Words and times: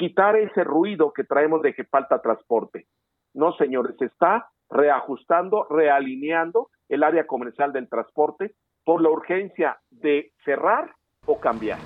quitar 0.00 0.34
ese 0.34 0.64
ruido 0.64 1.12
que 1.12 1.24
traemos 1.24 1.60
de 1.60 1.74
que 1.74 1.84
falta 1.84 2.22
transporte. 2.22 2.86
No, 3.34 3.52
señores, 3.58 3.96
se 3.98 4.06
está 4.06 4.48
reajustando, 4.70 5.66
realineando 5.68 6.70
el 6.88 7.02
área 7.02 7.26
comercial 7.26 7.70
del 7.74 7.86
transporte 7.86 8.54
por 8.82 9.02
la 9.02 9.10
urgencia 9.10 9.78
de 9.90 10.32
cerrar 10.42 10.94
o 11.26 11.38
cambiar. 11.38 11.78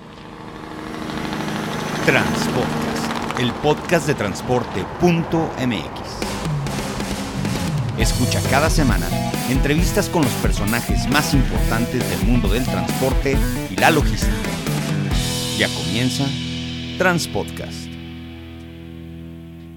Transpodcast, 2.05 3.39
el 3.41 3.51
podcast 3.61 4.07
de 4.07 4.13
transporte.mx. 4.13 6.21
Escucha 7.99 8.39
cada 8.49 8.69
semana 8.69 9.07
entrevistas 9.51 10.09
con 10.09 10.21
los 10.21 10.33
personajes 10.35 11.05
más 11.11 11.33
importantes 11.33 12.09
del 12.09 12.29
mundo 12.29 12.47
del 12.47 12.63
transporte 12.63 13.35
y 13.69 13.75
la 13.75 13.91
logística. 13.91 14.51
Ya 15.57 15.67
comienza 15.67 16.23
Transpodcast. 16.97 17.84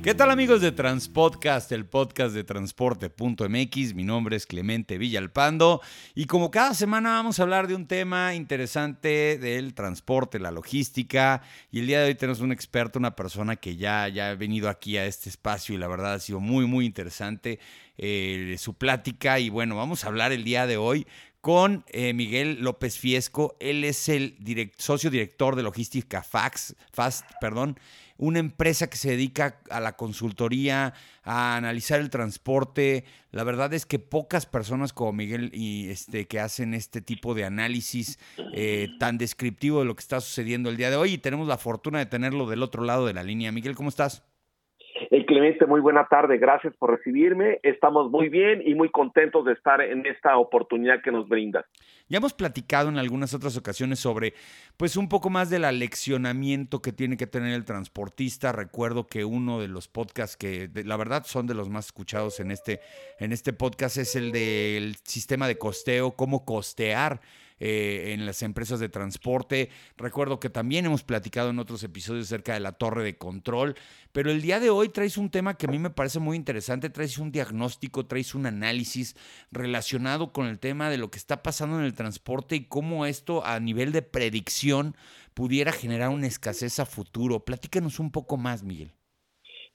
¿Qué 0.01 0.15
tal 0.15 0.31
amigos 0.31 0.61
de 0.61 0.71
Transpodcast, 0.71 1.73
el 1.73 1.85
podcast 1.85 2.33
de 2.33 2.45
transporte.mx? 2.45 3.95
Mi 3.95 4.05
nombre 4.05 4.37
es 4.37 4.47
Clemente 4.47 4.97
Villalpando 4.97 5.83
y 6.15 6.27
como 6.27 6.53
cada 6.53 6.73
semana 6.75 7.11
vamos 7.11 7.41
a 7.41 7.43
hablar 7.43 7.67
de 7.67 7.75
un 7.75 7.89
tema 7.89 8.37
interesante 8.37 9.39
del 9.39 9.75
transporte, 9.75 10.39
la 10.39 10.53
logística 10.53 11.43
y 11.73 11.81
el 11.81 11.89
día 11.89 12.01
de 12.01 12.07
hoy 12.07 12.15
tenemos 12.15 12.41
un 12.41 12.53
experto, 12.53 13.01
una 13.01 13.17
persona 13.17 13.57
que 13.57 13.77
ya, 13.77 14.07
ya 14.09 14.31
ha 14.31 14.35
venido 14.37 14.69
aquí 14.69 14.97
a 14.97 15.05
este 15.05 15.29
espacio 15.29 15.75
y 15.75 15.79
la 15.79 15.89
verdad 15.89 16.15
ha 16.15 16.21
sido 16.21 16.39
muy, 16.39 16.67
muy 16.67 16.87
interesante 16.87 17.59
eh, 17.99 18.55
su 18.57 18.75
plática 18.75 19.41
y 19.41 19.51
bueno, 19.51 19.75
vamos 19.75 20.05
a 20.05 20.07
hablar 20.07 20.31
el 20.31 20.45
día 20.45 20.69
de 20.69 20.77
hoy 20.77 21.09
con 21.41 21.85
eh, 21.89 22.13
Miguel 22.15 22.59
López 22.61 22.99
Fiesco. 22.99 23.57
Él 23.59 23.85
es 23.85 24.09
el 24.09 24.37
socio 24.77 25.11
director 25.11 25.57
de 25.57 25.63
logística 25.63 26.23
Fax, 26.23 26.77
Fast, 26.93 27.25
perdón, 27.41 27.79
una 28.19 28.41
empresa 28.41 28.91
que 28.91 28.99
se 28.99 29.11
dedica 29.11 29.61
a 29.71 29.81
la 29.81 29.97
consultoría, 29.97 30.93
a 31.23 31.57
analizar 31.57 32.01
el 32.01 32.11
transporte. 32.11 33.05
La 33.31 33.45
verdad 33.45 33.73
es 33.73 33.87
que 33.87 33.99
pocas 33.99 34.45
personas 34.45 34.93
como 34.93 35.13
Miguel 35.13 35.51
y 35.55 35.89
este 35.89 36.27
que 36.27 36.41
hacen 36.41 36.75
este 36.75 37.01
tipo 37.01 37.35
de 37.35 37.45
análisis 37.45 38.19
eh, 38.53 38.89
tan 38.99 39.19
descriptivo 39.19 39.79
de 39.79 39.87
lo 39.87 39.95
que 39.95 40.03
está 40.03 40.21
sucediendo 40.21 40.69
el 40.69 40.77
día 40.77 40.91
de 40.91 40.97
hoy. 40.97 41.15
Y 41.15 41.19
tenemos 41.19 41.47
la 41.49 41.59
fortuna 41.59 42.01
de 42.01 42.07
tenerlo 42.07 42.49
del 42.49 42.63
otro 42.63 42.83
lado 42.83 43.07
de 43.07 43.15
la 43.15 43.23
línea. 43.23 43.53
Miguel, 43.53 43.77
¿cómo 43.77 43.89
estás? 43.89 44.25
El 45.11 45.25
Clemente, 45.25 45.65
muy 45.65 45.81
buena 45.81 46.07
tarde, 46.07 46.37
gracias 46.37 46.75
por 46.77 46.91
recibirme. 46.91 47.61
Estamos 47.63 48.11
muy 48.11 48.29
bien 48.29 48.63
y 48.63 48.75
muy 48.75 48.91
contentos 48.91 49.43
de 49.47 49.55
estar 49.55 49.81
en 49.81 50.05
esta 50.05 50.37
oportunidad 50.37 51.01
que 51.03 51.11
nos 51.11 51.27
brinda. 51.27 51.65
Ya 52.09 52.19
hemos 52.19 52.35
platicado 52.35 52.91
en 52.91 52.99
algunas 52.99 53.33
otras 53.33 53.57
ocasiones 53.57 54.01
sobre, 54.01 54.35
pues, 54.77 54.99
un 54.99 55.09
poco 55.09 55.31
más 55.31 55.49
del 55.49 55.65
aleccionamiento 55.65 56.83
que 56.83 56.93
tiene 56.93 57.17
que 57.17 57.27
tener 57.27 57.55
el 57.55 57.65
transportista. 57.65 58.53
Recuerdo 58.53 59.07
que 59.07 59.25
uno 59.25 59.59
de 59.59 59.69
los 59.69 59.89
podcasts 59.89 60.37
que, 60.37 60.69
la 60.85 60.97
verdad, 60.99 61.25
son 61.25 61.47
de 61.47 61.55
los 61.55 61.71
más 61.71 61.87
escuchados 61.87 62.39
en 62.41 62.51
este, 62.51 62.81
en 63.19 63.33
este 63.33 63.55
podcast 63.55 63.97
es 63.97 64.15
el 64.15 64.31
del 64.31 64.97
sistema 65.05 65.49
de 65.49 65.57
costeo, 65.57 66.13
cómo 66.13 66.45
costear 66.45 67.21
eh, 67.61 68.15
en 68.15 68.27
las 68.27 68.43
empresas 68.43 68.81
de 68.81 68.89
transporte. 68.89 69.71
Recuerdo 69.97 70.41
que 70.41 70.51
también 70.51 70.87
hemos 70.87 71.03
platicado 71.03 71.51
en 71.51 71.59
otros 71.59 71.83
episodios 71.83 72.27
acerca 72.27 72.55
de 72.55 72.61
la 72.61 72.73
torre 72.73 73.05
de 73.05 73.17
control, 73.17 73.75
pero 74.13 74.31
el 74.31 74.43
día 74.43 74.61
de 74.61 74.71
hoy 74.71 74.89
traes 74.89 75.19
un 75.19 75.31
tema 75.31 75.55
que 75.55 75.67
a 75.67 75.71
mí 75.71 75.79
me 75.79 75.91
parece 75.91 76.21
muy 76.21 76.37
interesante, 76.37 76.91
traes 76.91 77.19
un 77.19 77.33
diagnóstico, 77.33 78.07
traes 78.07 78.35
un 78.35 78.47
análisis 78.47 79.17
relacionado 79.51 80.33
con 80.33 80.47
el 80.47 80.59
tema 80.59 80.91
de 80.91 80.99
lo 80.99 81.11
que 81.11 81.19
está 81.19 81.43
pasando 81.43 81.79
en 81.79 81.85
el 81.85 81.95
transporte 81.95 82.57
y 82.57 82.65
cómo 82.65 83.07
esto 83.07 83.45
a 83.45 83.59
nivel 83.61 83.93
de 83.93 84.03
predicción 84.03 84.95
pudiera 85.35 85.73
generar 85.73 86.11
una 86.11 86.27
escasez 86.27 86.81
a 86.81 86.87
futuro. 86.87 87.41
Platícanos 87.41 88.01
un 88.01 88.11
poco 88.11 88.37
más, 88.37 88.65
Miguel. 88.65 88.93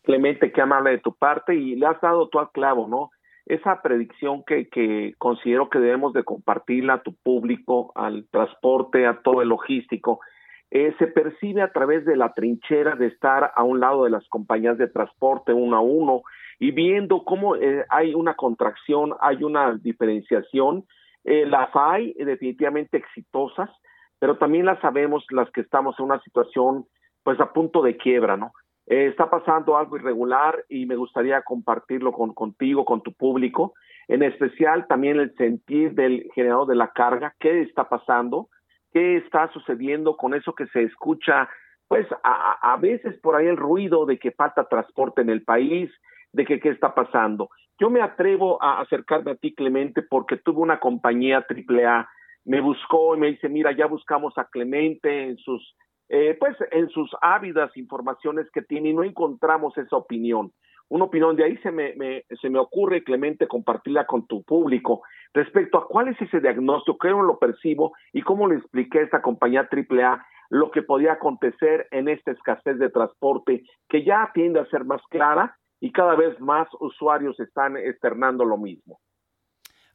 Clemente, 0.03 0.51
qué 0.51 0.61
amable 0.61 0.91
de 0.91 0.97
tu 0.99 1.15
parte 1.15 1.55
y 1.55 1.75
le 1.75 1.85
has 1.85 1.99
dado 2.01 2.27
tú 2.27 2.39
al 2.39 2.51
clavo, 2.51 2.87
¿no? 2.87 3.11
Esa 3.45 3.81
predicción 3.81 4.43
que, 4.45 5.13
considero 5.17 5.69
que 5.69 5.79
debemos 5.79 6.13
de 6.13 6.23
compartirla 6.23 6.95
a 6.95 7.01
tu 7.03 7.13
público, 7.13 7.91
al 7.95 8.25
transporte, 8.31 9.05
a 9.05 9.21
todo 9.21 9.41
el 9.41 9.49
logístico, 9.49 10.19
eh, 10.71 10.95
se 10.97 11.07
percibe 11.07 11.61
a 11.61 11.71
través 11.71 12.05
de 12.05 12.15
la 12.15 12.33
trinchera 12.33 12.95
de 12.95 13.07
estar 13.07 13.51
a 13.55 13.63
un 13.63 13.79
lado 13.79 14.05
de 14.05 14.09
las 14.09 14.27
compañías 14.29 14.77
de 14.77 14.87
transporte 14.87 15.53
uno 15.53 15.77
a 15.77 15.81
uno 15.81 16.23
y 16.59 16.71
viendo 16.71 17.23
cómo 17.25 17.55
eh, 17.55 17.85
hay 17.89 18.15
una 18.15 18.35
contracción, 18.35 19.13
hay 19.19 19.43
una 19.43 19.75
diferenciación. 19.75 20.85
Eh, 21.25 21.45
las 21.45 21.69
hay 21.73 22.13
definitivamente 22.13 22.97
exitosas, 22.97 23.69
pero 24.19 24.37
también 24.37 24.65
las 24.65 24.79
sabemos 24.79 25.25
las 25.29 25.49
que 25.51 25.61
estamos 25.61 25.97
en 25.99 26.05
una 26.05 26.19
situación 26.21 26.85
pues 27.23 27.39
a 27.39 27.53
punto 27.53 27.81
de 27.81 27.95
quiebra, 27.95 28.35
¿no? 28.35 28.51
Eh, 28.87 29.07
está 29.07 29.29
pasando 29.29 29.77
algo 29.77 29.97
irregular 29.97 30.65
y 30.67 30.85
me 30.85 30.95
gustaría 30.95 31.41
compartirlo 31.41 32.11
con, 32.11 32.33
contigo, 32.33 32.83
con 32.83 33.01
tu 33.01 33.13
público, 33.13 33.73
en 34.07 34.23
especial 34.23 34.87
también 34.87 35.19
el 35.19 35.33
sentir 35.35 35.93
del 35.93 36.29
generador 36.35 36.67
de 36.67 36.75
la 36.75 36.89
carga, 36.89 37.33
qué 37.39 37.61
está 37.61 37.87
pasando, 37.87 38.49
qué 38.91 39.17
está 39.17 39.51
sucediendo 39.53 40.17
con 40.17 40.33
eso 40.33 40.53
que 40.53 40.67
se 40.67 40.83
escucha, 40.83 41.49
pues 41.87 42.05
a, 42.23 42.73
a 42.73 42.77
veces 42.77 43.17
por 43.21 43.35
ahí 43.35 43.47
el 43.47 43.57
ruido 43.57 44.05
de 44.05 44.19
que 44.19 44.31
falta 44.31 44.67
transporte 44.67 45.21
en 45.21 45.29
el 45.29 45.43
país, 45.43 45.89
de 46.33 46.45
que 46.45 46.59
qué 46.59 46.69
está 46.69 46.93
pasando. 46.93 47.49
Yo 47.79 47.89
me 47.89 48.01
atrevo 48.01 48.61
a 48.61 48.81
acercarme 48.81 49.31
a 49.31 49.35
ti, 49.35 49.53
Clemente, 49.53 50.01
porque 50.01 50.37
tuve 50.37 50.59
una 50.59 50.79
compañía 50.79 51.45
AAA, 51.47 52.09
me 52.45 52.59
buscó 52.59 53.15
y 53.15 53.19
me 53.19 53.27
dice, 53.27 53.47
mira, 53.49 53.71
ya 53.71 53.85
buscamos 53.85 54.37
a 54.37 54.45
Clemente 54.45 55.29
en 55.29 55.37
sus 55.37 55.75
eh, 56.15 56.37
pues 56.39 56.55
en 56.69 56.89
sus 56.89 57.09
ávidas 57.21 57.75
informaciones 57.75 58.45
que 58.53 58.61
tiene 58.61 58.89
y 58.89 58.93
no 58.93 59.03
encontramos 59.03 59.75
esa 59.79 59.95
opinión. 59.95 60.53
Una 60.87 61.05
opinión 61.05 61.35
de 61.35 61.43
ahí 61.43 61.57
se 61.63 61.71
me, 61.71 61.95
se 62.39 62.51
me 62.51 62.59
ocurre, 62.59 63.03
Clemente, 63.03 63.47
compartirla 63.47 64.05
con 64.05 64.27
tu 64.27 64.43
público 64.43 65.01
respecto 65.33 65.79
a 65.79 65.87
cuál 65.87 66.09
es 66.09 66.21
ese 66.21 66.39
diagnóstico, 66.39 66.99
cómo 66.99 67.23
lo 67.23 67.39
percibo 67.39 67.93
y 68.11 68.21
cómo 68.21 68.47
le 68.47 68.57
expliqué 68.57 68.99
a 68.99 69.03
esta 69.05 69.23
compañía 69.23 69.67
AAA 69.71 70.23
lo 70.49 70.69
que 70.69 70.83
podía 70.83 71.13
acontecer 71.13 71.87
en 71.89 72.07
esta 72.07 72.29
escasez 72.29 72.77
de 72.77 72.91
transporte 72.91 73.63
que 73.89 74.05
ya 74.05 74.29
tiende 74.35 74.59
a 74.59 74.67
ser 74.67 74.85
más 74.85 75.01
clara 75.09 75.57
y 75.79 75.91
cada 75.91 76.13
vez 76.13 76.39
más 76.39 76.67
usuarios 76.79 77.39
están 77.39 77.75
externando 77.75 78.45
lo 78.45 78.59
mismo. 78.59 78.99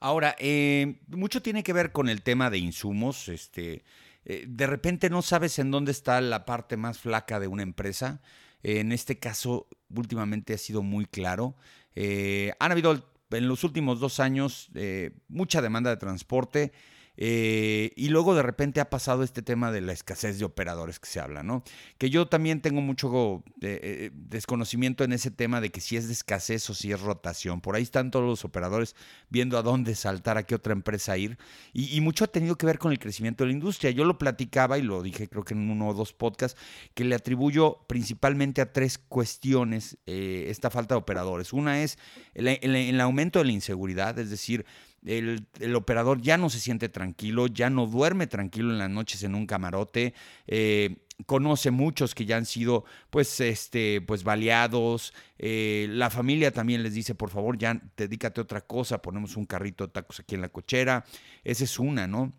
Ahora, 0.01 0.35
eh, 0.41 0.99
mucho 1.09 1.43
tiene 1.43 1.63
que 1.63 1.73
ver 1.73 1.93
con 1.93 2.09
el 2.09 2.23
tema 2.23 2.51
de 2.51 2.59
insumos, 2.59 3.29
este, 3.29 3.83
eh, 4.29 4.45
de 4.47 4.67
repente 4.67 5.09
no 5.09 5.23
sabes 5.23 5.59
en 5.59 5.71
dónde 5.71 5.91
está 5.91 6.21
la 6.21 6.45
parte 6.45 6.77
más 6.77 6.99
flaca 6.99 7.41
de 7.41 7.49
una 7.49 7.63
empresa. 7.63 8.21
en 8.63 8.93
este 8.93 9.19
caso, 9.19 9.69
últimamente 9.89 10.53
ha 10.53 10.59
sido 10.59 10.83
muy 10.83 11.07
claro. 11.07 11.57
Eh, 11.95 12.53
han 12.61 12.71
habido 12.71 13.05
en 13.31 13.49
los 13.49 13.65
últimos 13.65 14.01
dos 14.01 14.21
años 14.21 14.71
eh, 14.75 15.13
mucha 15.29 15.63
demanda 15.63 15.91
de 15.91 15.97
transporte. 15.97 16.73
Eh, 17.21 17.91
y 17.97 18.11
luego 18.11 18.37
de 18.37 18.45
repente 18.45 18.81
ha 18.81 18.91
pasado 18.91 19.25
este 19.25 19.43
tema 19.43 19.73
de 19.73 19.81
la 19.81 19.93
escasez 19.93 20.39
de 20.39 20.45
operadores 20.45 21.01
que 21.01 21.09
se 21.09 21.19
habla, 21.19 21.43
¿no? 21.43 21.65
Que 21.99 22.11
yo 22.11 22.29
también 22.29 22.61
tengo 22.61 22.81
mucho 22.81 23.43
eh, 23.61 23.81
eh, 23.83 24.11
desconocimiento 24.15 25.03
en 25.03 25.13
ese 25.13 25.33
tema 25.33 25.61
de 25.61 25.71
que 25.71 25.81
si 25.81 25.97
es 25.97 26.07
de 26.07 26.13
escasez 26.13 26.71
o 26.71 26.75
si 26.75 26.93
es 26.93 27.01
rotación. 27.01 27.61
Por 27.61 27.75
ahí 27.75 27.83
están 27.83 28.13
todos 28.13 28.25
los 28.25 28.45
operadores 28.45 28.95
viendo 29.31 29.59
a 29.59 29.63
dónde 29.63 29.97
saltar, 29.97 30.39
a 30.39 30.45
qué 30.45 30.55
otra 30.55 30.73
empresa 30.73 31.19
ir. 31.19 31.39
Y, 31.73 32.01
mucho 32.01 32.25
ha 32.25 32.29
tenido 32.29 32.57
que 32.57 32.67
ver 32.67 32.79
con 32.79 32.93
el 32.93 33.01
crecimiento 33.01 33.43
de 33.43 33.49
la 33.49 33.55
industria. 33.55 33.91
Yo 33.91 34.05
lo 34.05 34.17
platicaba 34.17 34.79
y 34.79 34.83
lo 34.83 35.03
dije 35.03 35.29
creo 35.29 35.43
que 35.43 35.55
en 35.55 35.69
uno 35.69 35.89
o 35.89 35.95
dos 35.95 36.13
podcasts, 36.13 36.59
que 36.95 37.05
le 37.05 37.17
atribuyo 37.17 37.81
principalmente 37.89 38.61
a 38.61 38.73
tres 38.73 38.97
cuestiones 38.97 39.99
esta 40.07 40.71
falta 40.71 40.95
de 40.95 41.01
operadores. 41.01 41.53
Una 41.53 41.83
es 41.83 41.99
el 42.35 43.01
aumento 43.01 43.41
de 43.41 43.47
la 43.47 43.53
inseguridad, 43.53 44.17
es 44.21 44.31
decir, 44.31 44.65
el, 45.05 45.47
operador 45.75 46.21
ya 46.21 46.37
no 46.37 46.51
se 46.51 46.61
siente 46.61 46.89
tranquilo, 46.89 47.47
ya 47.47 47.71
no 47.71 47.87
duerme 47.87 48.27
tranquilo 48.27 48.71
en 48.71 48.79
las 48.79 48.91
noches 48.91 49.23
en 49.23 49.35
un 49.35 49.47
camarote. 49.47 50.15
Eh, 50.47 50.97
conoce 51.27 51.71
muchos 51.71 52.15
que 52.15 52.27
ya 52.27 52.37
han 52.37 52.47
sido 52.47 52.85
pues 53.11 53.41
este 53.41 54.01
pues 54.01 54.23
baleados 54.23 55.13
eh, 55.39 55.89
la 55.91 56.11
familia 56.11 56.53
también 56.53 56.85
les 56.85 56.95
dice 56.95 57.17
por 57.17 57.31
favor 57.31 57.59
ya 57.59 57.81
dedícate 57.97 58.41
a 58.41 58.45
otra 58.45 58.61
cosa 58.61 59.03
ponemos 59.03 59.37
un 59.37 59.45
carrito 59.45 59.85
de 59.85 59.93
tacos 59.93 60.21
aquí 60.21 60.37
en 60.37 60.43
la 60.43 60.49
cochera 60.49 61.05
esa 61.43 61.65
es 61.65 61.77
una 61.81 62.07
no 62.07 62.33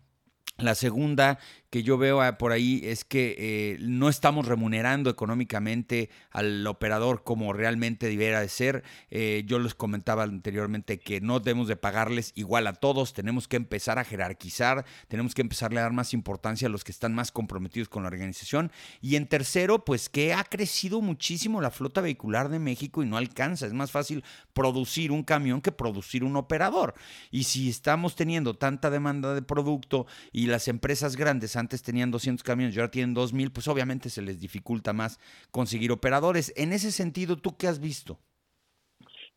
la 0.56 0.74
segunda 0.74 1.38
que 1.70 1.84
yo 1.84 1.96
veo 1.96 2.20
ah, 2.20 2.36
por 2.36 2.52
ahí 2.52 2.80
es 2.84 3.04
que 3.04 3.36
eh, 3.38 3.78
no 3.80 4.08
estamos 4.08 4.46
remunerando 4.46 5.08
económicamente 5.08 6.10
al 6.30 6.66
operador 6.66 7.22
como 7.22 7.52
realmente 7.52 8.08
debiera 8.08 8.40
de 8.40 8.48
ser. 8.48 8.82
Eh, 9.10 9.44
yo 9.46 9.60
les 9.60 9.74
comentaba 9.74 10.24
anteriormente 10.24 10.98
que 10.98 11.20
no 11.20 11.38
debemos 11.38 11.68
de 11.68 11.76
pagarles 11.76 12.32
igual 12.34 12.66
a 12.66 12.72
todos, 12.72 13.12
tenemos 13.12 13.46
que 13.46 13.56
empezar 13.56 13.98
a 13.98 14.04
jerarquizar, 14.04 14.84
tenemos 15.06 15.34
que 15.34 15.42
empezarle 15.42 15.78
a 15.78 15.84
dar 15.84 15.92
más 15.92 16.12
importancia 16.12 16.66
a 16.66 16.70
los 16.70 16.82
que 16.82 16.92
están 16.92 17.14
más 17.14 17.30
comprometidos 17.30 17.88
con 17.88 18.02
la 18.02 18.08
organización. 18.08 18.72
Y 19.00 19.14
en 19.14 19.28
tercero, 19.28 19.84
pues 19.84 20.08
que 20.08 20.34
ha 20.34 20.42
crecido 20.42 21.00
muchísimo 21.00 21.60
la 21.60 21.70
flota 21.70 22.00
vehicular 22.00 22.48
de 22.48 22.58
México 22.58 23.02
y 23.02 23.06
no 23.06 23.16
alcanza. 23.16 23.66
Es 23.66 23.72
más 23.72 23.92
fácil 23.92 24.24
producir 24.52 25.12
un 25.12 25.22
camión 25.22 25.60
que 25.60 25.70
producir 25.70 26.24
un 26.24 26.36
operador. 26.36 26.94
Y 27.30 27.44
si 27.44 27.68
estamos 27.68 28.16
teniendo 28.16 28.54
tanta 28.54 28.90
demanda 28.90 29.34
de 29.34 29.42
producto 29.42 30.06
y 30.32 30.46
las 30.46 30.66
empresas 30.66 31.14
grandes 31.14 31.56
Antes 31.60 31.82
tenían 31.82 32.10
200 32.10 32.42
camiones 32.42 32.74
y 32.74 32.80
ahora 32.80 32.90
tienen 32.90 33.14
2.000, 33.14 33.52
pues 33.52 33.68
obviamente 33.68 34.08
se 34.08 34.22
les 34.22 34.40
dificulta 34.40 34.92
más 34.92 35.20
conseguir 35.50 35.92
operadores. 35.92 36.52
En 36.56 36.72
ese 36.72 36.90
sentido, 36.90 37.36
¿tú 37.36 37.56
qué 37.58 37.68
has 37.68 37.80
visto? 37.80 38.18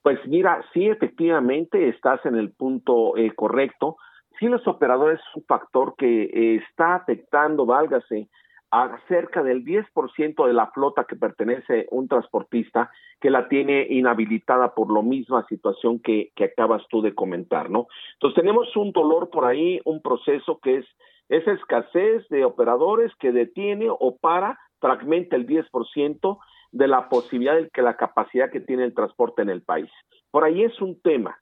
Pues 0.01 0.19
mira, 0.27 0.63
sí, 0.73 0.87
efectivamente 0.87 1.89
estás 1.89 2.25
en 2.25 2.35
el 2.35 2.51
punto 2.51 3.17
eh, 3.17 3.31
correcto. 3.35 3.97
Sí, 4.39 4.47
los 4.47 4.65
operadores 4.67 5.19
es 5.19 5.35
un 5.35 5.43
factor 5.43 5.95
que 5.97 6.23
eh, 6.23 6.55
está 6.67 6.95
afectando, 6.95 7.65
válgase, 7.65 8.29
a 8.71 8.97
cerca 9.07 9.43
del 9.43 9.63
10% 9.63 10.47
de 10.47 10.53
la 10.53 10.67
flota 10.71 11.05
que 11.07 11.15
pertenece 11.15 11.87
un 11.91 12.07
transportista 12.07 12.89
que 13.21 13.29
la 13.29 13.47
tiene 13.47 13.85
inhabilitada 13.89 14.73
por 14.73 14.91
la 14.91 15.03
misma 15.03 15.45
situación 15.47 15.99
que 15.99 16.31
acabas 16.43 16.81
tú 16.89 17.01
de 17.01 17.13
comentar, 17.13 17.69
¿no? 17.69 17.87
Entonces 18.13 18.41
tenemos 18.41 18.75
un 18.75 18.91
dolor 18.91 19.29
por 19.29 19.45
ahí, 19.45 19.79
un 19.85 20.01
proceso 20.01 20.59
que 20.59 20.77
es 20.77 20.85
esa 21.29 21.51
escasez 21.51 22.27
de 22.29 22.45
operadores 22.45 23.11
que 23.19 23.31
detiene 23.31 23.87
o 23.89 24.17
para, 24.17 24.59
fragmenta 24.79 25.35
el 25.35 25.47
10% 25.47 26.39
de 26.71 26.87
la 26.87 27.07
posibilidad 27.07 27.55
de 27.55 27.69
que 27.69 27.81
la 27.81 27.95
capacidad 27.95 28.51
que 28.51 28.59
tiene 28.59 28.83
el 28.83 28.93
transporte 28.93 29.41
en 29.41 29.49
el 29.49 29.61
país. 29.61 29.89
Por 30.31 30.43
ahí 30.43 30.63
es 30.63 30.81
un 30.81 30.99
tema. 31.01 31.37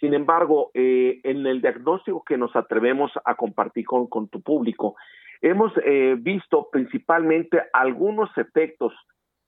Sin 0.00 0.12
embargo, 0.12 0.70
eh, 0.74 1.20
en 1.22 1.46
el 1.46 1.62
diagnóstico 1.62 2.24
que 2.24 2.36
nos 2.36 2.54
atrevemos 2.56 3.12
a 3.24 3.36
compartir 3.36 3.86
con, 3.86 4.28
tu 4.28 4.42
público, 4.42 4.96
hemos 5.40 5.72
eh, 5.84 6.16
visto 6.18 6.68
principalmente 6.70 7.62
algunos 7.72 8.28
efectos 8.36 8.92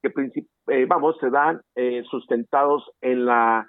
que, 0.03 0.13
eh, 0.69 0.87
vamos, 0.87 1.17
se 1.21 1.31
dan 1.31 1.61
eh, 1.75 2.05
sustentados 2.11 2.91
en 3.01 3.27
la 3.27 3.67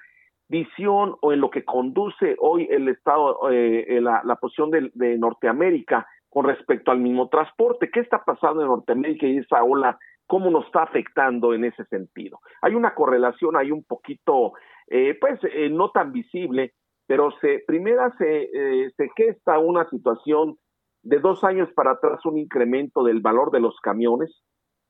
visión 0.49 1.15
o 1.21 1.33
en 1.33 1.41
lo 1.41 1.49
que 1.49 1.65
conduce 1.65 2.35
hoy 2.39 2.67
el 2.69 2.87
Estado, 2.89 3.37
la, 3.49 4.21
la, 4.23 4.35
posición 4.35 4.71
de, 4.71 5.17
Norteamérica 5.17 6.07
con 6.29 6.45
respecto 6.45 6.91
al 6.91 6.99
mismo 6.99 7.29
transporte. 7.29 7.89
¿Qué 7.91 7.99
está 7.99 8.23
pasando 8.23 8.61
en 8.61 8.67
Norteamérica 8.67 9.27
y 9.27 9.37
esa 9.37 9.63
ola? 9.63 9.97
¿Cómo 10.25 10.49
nos 10.49 10.65
está 10.65 10.83
afectando 10.83 11.53
en 11.53 11.65
ese 11.65 11.85
sentido? 11.85 12.39
Hay 12.61 12.75
una 12.75 12.93
correlación 12.93 13.55
ahí 13.55 13.71
un 13.71 13.83
poquito, 13.83 14.53
pues, 14.87 15.39
no 15.71 15.91
tan 15.91 16.11
visible, 16.11 16.73
pero 17.07 17.31
se, 17.39 17.63
primera 17.65 18.11
se, 18.17 18.49
se 18.95 19.09
gesta 19.15 19.59
una 19.59 19.89
situación 19.89 20.57
de 21.03 21.19
dos 21.19 21.43
años 21.43 21.69
para 21.73 21.91
atrás 21.91 22.25
un 22.25 22.37
incremento 22.37 23.03
del 23.03 23.21
valor 23.21 23.51
de 23.51 23.61
los 23.61 23.79
camiones, 23.79 24.43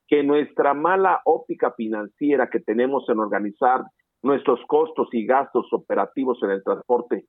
que 0.08 0.24
nuestra 0.24 0.74
mala 0.74 1.22
óptica 1.26 1.72
financiera 1.74 2.50
que 2.50 2.60
tenemos 2.60 3.08
en 3.10 3.20
organizar 3.20 3.82
nuestros 4.22 4.60
costos 4.68 5.08
y 5.12 5.26
gastos 5.26 5.68
operativos 5.72 6.42
en 6.44 6.52
el 6.52 6.64
transporte, 6.64 7.26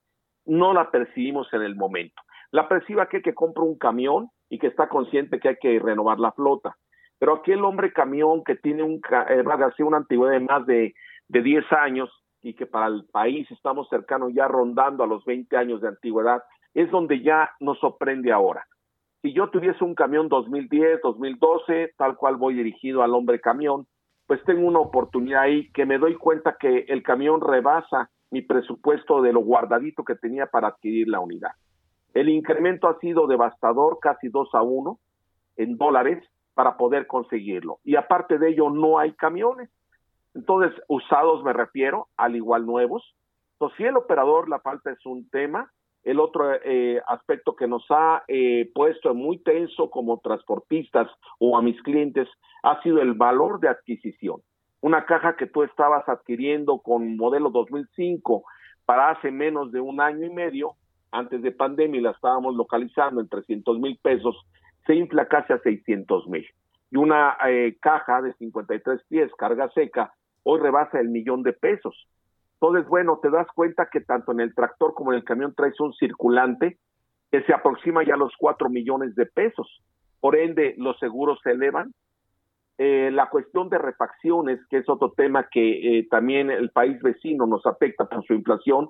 no 0.47 0.73
la 0.73 0.91
percibimos 0.91 1.53
en 1.53 1.63
el 1.63 1.77
momento. 1.77 2.23
La 2.51 2.69
percibe 2.69 3.03
aquel 3.03 3.23
que 3.23 3.35
compra 3.35 3.63
un 3.63 3.77
camión 3.77 4.29
y 4.49 4.59
que 4.59 4.69
está 4.69 4.89
consciente 4.89 5.39
que 5.39 5.51
hay 5.51 5.57
que 5.57 5.79
renovar 5.79 6.19
la 6.19 6.33
flota. 6.33 6.77
Pero 7.19 7.35
aquel 7.35 7.65
hombre 7.65 7.93
camión 7.93 8.43
que 8.45 8.57
tiene 8.57 8.83
un, 8.83 9.01
eh, 9.29 9.45
una 9.81 9.97
antigüedad 9.99 10.33
de 10.33 10.41
más 10.41 10.67
de, 10.67 10.95
de 11.29 11.43
10 11.43 11.65
años 11.73 12.11
y 12.41 12.55
que 12.55 12.67
para 12.67 12.87
el 12.87 13.05
país 13.13 13.51
estamos 13.51 13.89
cercanos 13.89 14.33
ya 14.35 14.47
rondando 14.49 15.05
a 15.05 15.07
los 15.07 15.25
20 15.25 15.57
años 15.57 15.81
de 15.81 15.89
antigüedad, 15.89 16.43
es 16.73 16.91
donde 16.91 17.21
ya 17.21 17.51
nos 17.61 17.79
sorprende 17.81 18.33
ahora 18.33 18.65
si 19.23 19.33
yo 19.33 19.51
tuviese 19.51 19.83
un 19.85 19.95
camión 19.95 20.29
2010, 20.29 21.01
2012, 21.03 21.95
tal 21.97 22.17
cual 22.17 22.37
voy 22.37 22.55
dirigido 22.55 23.03
al 23.03 23.15
hombre 23.15 23.41
camión, 23.41 23.87
pues 24.29 24.45
tengo 24.45 24.69
una 24.69 24.79
oportunidad 24.79 25.41
ahí 25.41 25.71
que 25.73 25.87
me 25.87 25.97
doy 25.97 26.15
cuenta 26.15 26.59
que 26.61 26.81
el 26.89 27.03
camión 27.03 27.41
rebasa 27.41 28.11
mi 28.31 28.43
presupuesto 28.43 29.23
de 29.23 29.33
lo 29.33 29.41
guardadito 29.41 30.05
que 30.05 30.17
tenía 30.17 30.47
para 30.47 30.69
adquirir 30.69 31.09
la 31.09 31.19
unidad. 31.19 31.53
El 32.13 32.29
incremento 32.29 32.89
ha 32.89 32.99
sido 32.99 33.27
devastador, 33.27 33.99
casi 34.03 34.29
2 34.29 34.51
a 34.53 34.61
1 34.63 34.99
en 35.57 35.79
dólares 35.79 36.23
para 36.53 36.77
poder 36.77 37.07
conseguirlo. 37.07 37.79
Y 37.85 37.97
aparte 37.97 38.37
de 38.37 38.51
ello, 38.51 38.69
no 38.69 38.99
hay 38.99 39.15
camiones. 39.15 39.71
Entonces, 40.35 40.79
usados 40.89 41.43
me 41.43 41.55
refiero, 41.55 42.09
al 42.19 42.37
igual 42.37 42.67
nuevos. 42.67 43.17
Entonces, 43.55 43.79
si 43.79 43.85
el 43.85 43.97
operador 43.97 44.51
la 44.51 44.61
falta 44.61 44.91
es 44.91 45.07
un 45.07 45.31
tema, 45.31 45.73
el 46.09 46.21
otro 46.21 46.55
eh, 46.65 47.03
aspecto 47.07 47.55
que 47.55 47.67
nos 47.67 47.85
ha 47.91 48.25
eh, 48.29 48.71
puesto 48.75 49.15
muy 49.15 49.37
tenso 49.41 49.91
como 49.91 50.21
transportistas 50.21 51.07
o 51.39 51.59
a 51.59 51.61
mis 51.61 51.81
clientes 51.83 52.27
ha 52.63 52.83
sido 52.83 53.03
el 53.03 53.13
valor 53.13 53.61
de 53.61 53.69
adquisición. 53.69 54.41
Una 54.81 55.05
caja 55.05 55.37
que 55.37 55.47
tú 55.47 55.65
estabas 55.65 56.09
adquiriendo 56.09 56.79
con 56.79 57.19
modelo 57.19 57.51
2005 57.51 58.43
para 58.87 59.11
hace 59.11 59.31
menos 59.31 59.71
de 59.71 59.81
un 59.81 60.01
año 60.01 60.25
y 60.25 60.31
medio, 60.31 60.77
antes 61.13 61.43
de 61.43 61.53
pandemia, 61.53 62.01
la 62.01 62.13
estábamos 62.13 62.57
localizando 62.57 63.21
en 63.21 63.29
300 63.29 63.79
mil 63.79 63.99
pesos, 64.01 64.35
se 64.87 64.95
infla 64.95 65.29
casi 65.29 65.53
a 65.53 65.59
600 65.59 66.27
mil. 66.29 66.47
Y 66.91 66.97
una 66.97 67.37
eh, 67.47 67.77
caja 67.83 68.23
de 68.23 68.33
53 68.33 69.03
pies, 69.11 69.31
carga 69.37 69.69
seca, 69.75 70.15
hoy 70.43 70.59
rebasa 70.59 71.01
el 71.01 71.11
millón 71.11 71.43
de 71.43 71.53
pesos. 71.53 72.09
Entonces, 72.61 72.89
bueno, 72.89 73.21
te 73.23 73.31
das 73.31 73.47
cuenta 73.55 73.89
que 73.91 74.01
tanto 74.01 74.33
en 74.33 74.41
el 74.41 74.55
tractor 74.55 74.93
como 74.95 75.13
en 75.13 75.19
el 75.19 75.25
camión 75.25 75.55
traes 75.55 75.79
un 75.79 75.93
circulante 75.95 76.79
que 77.31 77.43
se 77.43 77.55
aproxima 77.55 78.05
ya 78.05 78.15
a 78.15 78.19
los 78.19 78.33
cuatro 78.37 78.69
millones 78.69 79.15
de 79.15 79.27
pesos. 79.27 79.81
Por 80.21 80.35
ende, 80.35 80.75
los 80.77 80.99
seguros 80.99 81.39
se 81.45 81.53
elevan. 81.53 81.93
Eh, 82.79 83.11
la 83.13 83.29
cuestión 83.29 83.69
de 83.69 83.79
refacciones, 83.79 84.59
que 84.71 84.79
es 84.79 84.89
otro 84.89 85.13
tema 85.13 85.49
que 85.49 85.99
eh, 85.99 86.09
también 86.11 86.51
el 86.51 86.71
país 86.71 87.01
vecino 87.01 87.47
nos 87.47 87.65
afecta 87.65 88.07
por 88.07 88.25
su 88.25 88.35
inflación, 88.35 88.89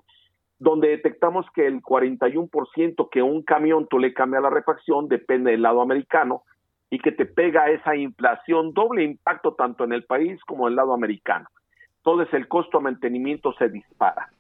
donde 0.59 0.88
detectamos 0.88 1.44
que 1.55 1.67
el 1.67 1.82
41% 1.82 3.09
que 3.11 3.23
un 3.23 3.43
camión 3.43 3.87
tú 3.88 3.99
le 3.99 4.14
cambia 4.14 4.41
la 4.41 4.50
refacción 4.50 5.09
depende 5.09 5.50
del 5.53 5.62
lado 5.62 5.82
americano 5.82 6.43
y 6.91 6.99
que 6.99 7.12
te 7.12 7.26
pega 7.26 7.71
esa 7.71 7.97
inflación, 7.97 8.73
doble 8.73 9.05
impacto 9.05 9.55
tanto 9.55 9.85
en 9.85 9.93
el 9.93 10.05
país 10.05 10.41
como 10.44 10.67
en 10.67 10.73
el 10.73 10.76
lado 10.76 10.94
americano 10.94 11.49
entonces 11.99 12.33
el 12.35 12.49
costo 12.49 12.79
de 12.79 12.85
mantenimiento 12.85 13.53
se 13.55 13.69
dispara. 13.69 14.31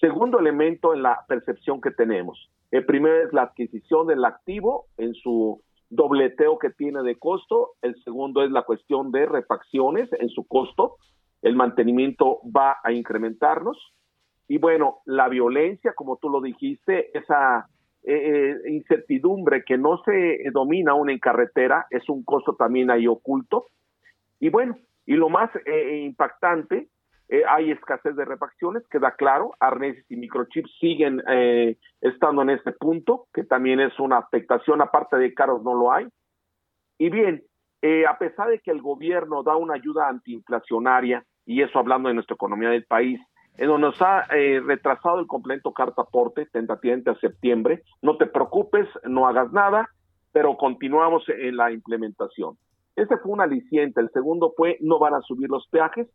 Segundo 0.00 0.40
elemento 0.40 0.94
en 0.94 1.02
la 1.02 1.24
percepción 1.28 1.80
que 1.80 1.90
tenemos. 1.90 2.50
El 2.70 2.86
primero 2.86 3.26
es 3.26 3.32
la 3.32 3.42
adquisición 3.42 4.06
del 4.06 4.24
activo 4.24 4.86
en 4.96 5.14
su 5.14 5.62
dobleteo 5.90 6.58
que 6.58 6.70
tiene 6.70 7.02
de 7.02 7.18
costo. 7.18 7.72
El 7.82 8.02
segundo 8.02 8.42
es 8.42 8.50
la 8.50 8.62
cuestión 8.62 9.12
de 9.12 9.26
refacciones 9.26 10.08
en 10.14 10.30
su 10.30 10.46
costo. 10.46 10.96
El 11.42 11.54
mantenimiento 11.54 12.40
va 12.44 12.78
a 12.82 12.92
incrementarnos. 12.92 13.76
Y 14.48 14.58
bueno, 14.58 15.00
la 15.04 15.28
violencia, 15.28 15.92
como 15.94 16.16
tú 16.16 16.30
lo 16.30 16.40
dijiste, 16.40 17.16
esa 17.16 17.68
eh, 18.04 18.56
eh, 18.64 18.72
incertidumbre 18.72 19.64
que 19.64 19.78
no 19.78 20.02
se 20.04 20.38
domina 20.52 20.92
aún 20.92 21.10
en 21.10 21.18
carretera, 21.18 21.86
es 21.90 22.08
un 22.08 22.24
costo 22.24 22.54
también 22.54 22.90
ahí 22.90 23.06
oculto. 23.06 23.66
Y 24.40 24.48
bueno, 24.48 24.76
y 25.06 25.14
lo 25.14 25.28
más 25.28 25.50
eh, 25.66 26.02
impactante 26.04 26.88
eh, 27.32 27.44
hay 27.48 27.70
escasez 27.70 28.14
de 28.14 28.26
refacciones, 28.26 28.86
queda 28.88 29.12
claro, 29.12 29.54
arneses 29.58 30.04
y 30.10 30.16
microchips 30.16 30.70
siguen 30.78 31.22
eh, 31.30 31.78
estando 32.02 32.42
en 32.42 32.50
este 32.50 32.72
punto, 32.72 33.26
que 33.32 33.42
también 33.42 33.80
es 33.80 33.98
una 33.98 34.18
afectación, 34.18 34.82
aparte 34.82 35.16
de 35.16 35.32
caros 35.32 35.62
no 35.62 35.72
lo 35.72 35.90
hay. 35.90 36.08
Y 36.98 37.08
bien, 37.08 37.42
eh, 37.80 38.04
a 38.04 38.18
pesar 38.18 38.50
de 38.50 38.58
que 38.58 38.70
el 38.70 38.82
gobierno 38.82 39.42
da 39.42 39.56
una 39.56 39.76
ayuda 39.76 40.10
antiinflacionaria, 40.10 41.24
y 41.46 41.62
eso 41.62 41.78
hablando 41.78 42.10
de 42.10 42.16
nuestra 42.16 42.34
economía 42.34 42.68
del 42.68 42.84
país, 42.84 43.18
en 43.56 43.68
donde 43.68 43.86
nos 43.86 44.02
ha 44.02 44.26
retrasado 44.26 45.18
el 45.18 45.26
completo 45.26 45.72
carta 45.72 46.02
aporte 46.02 46.44
tentativamente 46.52 47.08
a 47.08 47.14
septiembre, 47.18 47.82
no 48.02 48.18
te 48.18 48.26
preocupes, 48.26 48.86
no 49.04 49.26
hagas 49.26 49.50
nada, 49.52 49.88
pero 50.32 50.58
continuamos 50.58 51.24
en 51.30 51.56
la 51.56 51.72
implementación. 51.72 52.58
Ese 52.96 53.16
fue 53.18 53.32
un 53.32 53.40
aliciente. 53.40 54.00
El 54.00 54.10
segundo 54.10 54.52
fue, 54.56 54.78
no 54.80 54.98
van 54.98 55.14
a 55.14 55.22
subir 55.22 55.48
los 55.48 55.66
peajes, 55.68 56.08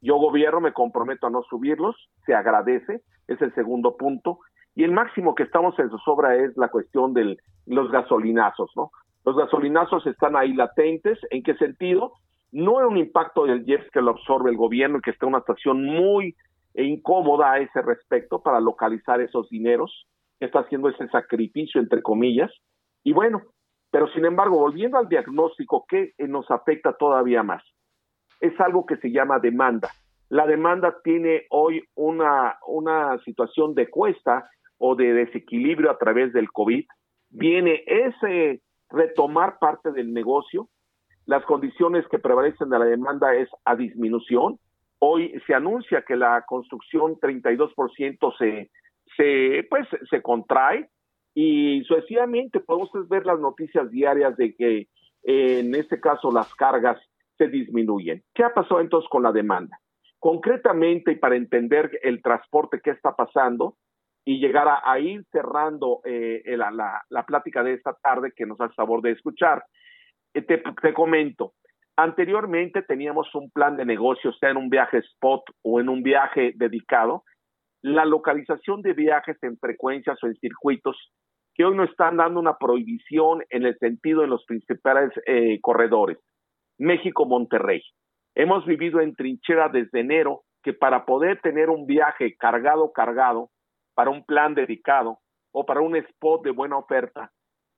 yo 0.00 0.16
gobierno 0.16 0.60
me 0.60 0.72
comprometo 0.72 1.26
a 1.26 1.30
no 1.30 1.42
subirlos, 1.42 1.96
se 2.26 2.34
agradece, 2.34 3.02
es 3.26 3.40
el 3.40 3.54
segundo 3.54 3.96
punto. 3.96 4.38
Y 4.74 4.84
el 4.84 4.92
máximo 4.92 5.34
que 5.34 5.42
estamos 5.42 5.78
en 5.78 5.90
su 5.90 5.98
sobra 5.98 6.36
es 6.36 6.56
la 6.56 6.68
cuestión 6.68 7.14
de 7.14 7.36
los 7.66 7.90
gasolinazos, 7.90 8.70
¿no? 8.76 8.90
Los 9.24 9.36
gasolinazos 9.36 10.06
están 10.06 10.36
ahí 10.36 10.52
latentes. 10.52 11.18
¿En 11.30 11.42
qué 11.42 11.56
sentido? 11.56 12.12
No 12.52 12.80
es 12.80 12.86
un 12.86 12.98
impacto 12.98 13.46
del 13.46 13.64
JEPS 13.64 13.90
que 13.90 14.00
lo 14.00 14.12
absorbe 14.12 14.50
el 14.50 14.56
gobierno 14.56 14.98
y 14.98 15.00
que 15.00 15.10
está 15.10 15.26
en 15.26 15.34
una 15.34 15.40
situación 15.40 15.82
muy 15.82 16.36
incómoda 16.74 17.52
a 17.52 17.58
ese 17.58 17.82
respecto 17.82 18.42
para 18.42 18.60
localizar 18.60 19.20
esos 19.20 19.48
dineros, 19.48 20.06
está 20.38 20.60
haciendo 20.60 20.90
ese 20.90 21.08
sacrificio, 21.08 21.80
entre 21.80 22.02
comillas. 22.02 22.52
Y 23.02 23.12
bueno, 23.12 23.42
pero 23.96 24.08
sin 24.08 24.26
embargo, 24.26 24.58
volviendo 24.58 24.98
al 24.98 25.08
diagnóstico, 25.08 25.86
¿qué 25.88 26.12
nos 26.18 26.50
afecta 26.50 26.92
todavía 26.92 27.42
más? 27.42 27.62
es 28.40 28.60
algo 28.60 28.84
que 28.86 28.96
se 28.98 29.10
llama 29.10 29.38
demanda. 29.38 29.90
La 30.28 30.46
demanda 30.46 30.96
tiene 31.02 31.46
hoy 31.48 31.82
una, 31.94 32.58
una 32.66 33.18
situación 33.24 33.74
de 33.74 33.88
cuesta 33.88 34.50
o 34.76 34.94
de 34.94 35.14
desequilibrio 35.14 35.90
a 35.90 35.96
través 35.96 36.34
del 36.34 36.52
COVID. 36.52 36.84
Viene 37.30 37.84
ese 37.86 38.60
retomar 38.90 39.58
parte 39.58 39.92
del 39.92 40.12
negocio. 40.12 40.68
Las 41.24 41.42
condiciones 41.46 42.06
que 42.08 42.18
prevalecen 42.18 42.68
de 42.68 42.78
la 42.78 42.84
demanda 42.84 43.34
es 43.34 43.48
a 43.64 43.76
disminución. 43.76 44.58
Hoy 44.98 45.40
se 45.46 45.54
anuncia 45.54 46.02
que 46.02 46.16
la 46.16 46.44
construcción 46.46 47.16
32% 47.16 48.36
se, 48.36 48.70
se, 49.16 49.66
pues, 49.70 49.88
se 50.10 50.20
contrae 50.20 50.90
y 51.38 51.84
sucesivamente 51.84 52.60
podemos 52.60 52.90
ver 53.10 53.26
las 53.26 53.38
noticias 53.38 53.90
diarias 53.90 54.34
de 54.38 54.54
que 54.56 54.88
eh, 55.22 55.60
en 55.60 55.74
este 55.74 56.00
caso 56.00 56.32
las 56.32 56.52
cargas 56.54 56.98
se 57.36 57.48
disminuyen. 57.48 58.22
¿Qué 58.32 58.42
ha 58.42 58.54
pasado 58.54 58.80
entonces 58.80 59.06
con 59.10 59.22
la 59.22 59.32
demanda? 59.32 59.78
Concretamente, 60.18 61.12
y 61.12 61.16
para 61.16 61.36
entender 61.36 61.90
el 62.02 62.22
transporte 62.22 62.80
que 62.82 62.90
está 62.90 63.14
pasando 63.14 63.76
y 64.24 64.40
llegar 64.40 64.66
a, 64.82 64.98
ir 64.98 65.26
cerrando 65.30 66.00
eh, 66.04 66.42
la, 66.56 67.04
la, 67.10 67.26
plática 67.26 67.62
de 67.62 67.74
esta 67.74 67.92
tarde 68.02 68.32
que 68.34 68.46
nos 68.46 68.58
hace 68.58 68.74
favor 68.74 69.02
de 69.02 69.10
escuchar, 69.10 69.62
eh, 70.32 70.40
te, 70.40 70.62
te 70.80 70.94
comento, 70.94 71.52
Anteriormente 71.98 72.82
teníamos 72.82 73.34
un 73.34 73.50
plan 73.50 73.76
de 73.76 73.86
negocio, 73.86 74.30
sea 74.34 74.50
en 74.50 74.58
un 74.58 74.68
viaje 74.68 74.98
spot 74.98 75.42
o 75.62 75.80
en 75.80 75.88
un 75.88 76.02
viaje 76.02 76.52
dedicado. 76.54 77.24
La 77.80 78.04
localización 78.04 78.82
de 78.82 78.92
viajes 78.92 79.42
en 79.42 79.56
frecuencias 79.58 80.22
o 80.22 80.26
en 80.26 80.34
circuitos 80.36 80.96
que 81.56 81.64
hoy 81.64 81.74
nos 81.74 81.88
están 81.90 82.18
dando 82.18 82.38
una 82.38 82.58
prohibición 82.58 83.42
en 83.48 83.64
el 83.64 83.78
sentido 83.78 84.20
de 84.20 84.26
los 84.26 84.44
principales 84.44 85.10
eh, 85.26 85.58
corredores. 85.62 86.18
México-Monterrey. 86.78 87.82
Hemos 88.34 88.66
vivido 88.66 89.00
en 89.00 89.14
trinchera 89.14 89.70
desde 89.70 90.00
enero 90.00 90.42
que 90.62 90.74
para 90.74 91.06
poder 91.06 91.40
tener 91.40 91.70
un 91.70 91.86
viaje 91.86 92.36
cargado, 92.36 92.92
cargado, 92.92 93.48
para 93.94 94.10
un 94.10 94.24
plan 94.26 94.54
dedicado 94.54 95.20
o 95.52 95.64
para 95.64 95.80
un 95.80 95.96
spot 95.96 96.44
de 96.44 96.50
buena 96.50 96.76
oferta 96.76 97.30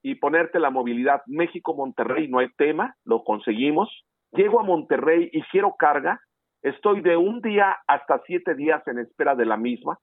y 0.03 0.17
ponerte 0.17 0.59
la 0.59 0.71
movilidad 0.71 1.23
México-Monterrey, 1.27 2.27
no 2.27 2.41
hay 2.41 2.49
tema, 2.57 2.97
lo 3.05 3.23
conseguimos. 3.23 4.05
Llego 4.33 4.59
a 4.59 4.65
Monterrey 4.65 5.31
y 5.33 5.43
quiero 5.43 5.77
carga, 5.79 6.21
estoy 6.63 7.01
de 7.03 7.17
un 7.17 7.41
día 7.41 7.77
hasta 7.87 8.21
siete 8.27 8.57
días 8.57 8.83
en 8.89 8.99
espera 8.99 9.37
de 9.37 9.47
la 9.47 9.57
misma 9.57 9.99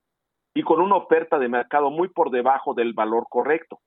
y 0.56 0.64
con 0.64 0.82
una 0.82 0.96
oferta 0.96 1.38
de 1.38 1.50
mercado 1.50 1.92
muy 1.92 2.08
por 2.08 2.32
debajo 2.32 2.74
del 2.74 2.94
valor 2.94 3.28
correcto. 3.30 3.80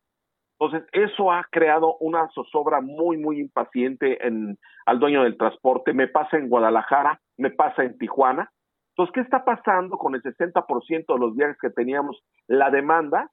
Entonces, 0.60 0.88
eso 0.92 1.32
ha 1.32 1.46
creado 1.50 1.96
una 1.98 2.28
zozobra 2.34 2.80
muy, 2.80 3.16
muy 3.16 3.40
impaciente 3.40 4.26
en, 4.26 4.58
al 4.84 4.98
dueño 4.98 5.22
del 5.22 5.38
transporte. 5.38 5.94
Me 5.94 6.08
pasa 6.08 6.36
en 6.36 6.48
Guadalajara, 6.48 7.20
me 7.38 7.50
pasa 7.50 7.84
en 7.84 7.96
Tijuana. 7.96 8.50
Entonces, 8.90 9.14
¿qué 9.14 9.20
está 9.20 9.44
pasando 9.44 9.96
con 9.96 10.14
el 10.14 10.22
60% 10.22 11.04
de 11.06 11.18
los 11.18 11.34
viajes 11.34 11.56
que 11.60 11.70
teníamos? 11.70 12.22
La 12.48 12.70
demanda, 12.70 13.30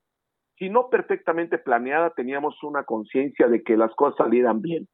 si 0.57 0.69
no 0.69 0.89
perfectamente 0.89 1.57
planeada, 1.57 2.11
teníamos 2.11 2.63
una 2.63 2.83
conciencia 2.83 3.47
de 3.47 3.63
que 3.63 3.75
las 3.75 3.93
cosas 3.95 4.17
salieran 4.17 4.61
bien. 4.61 4.87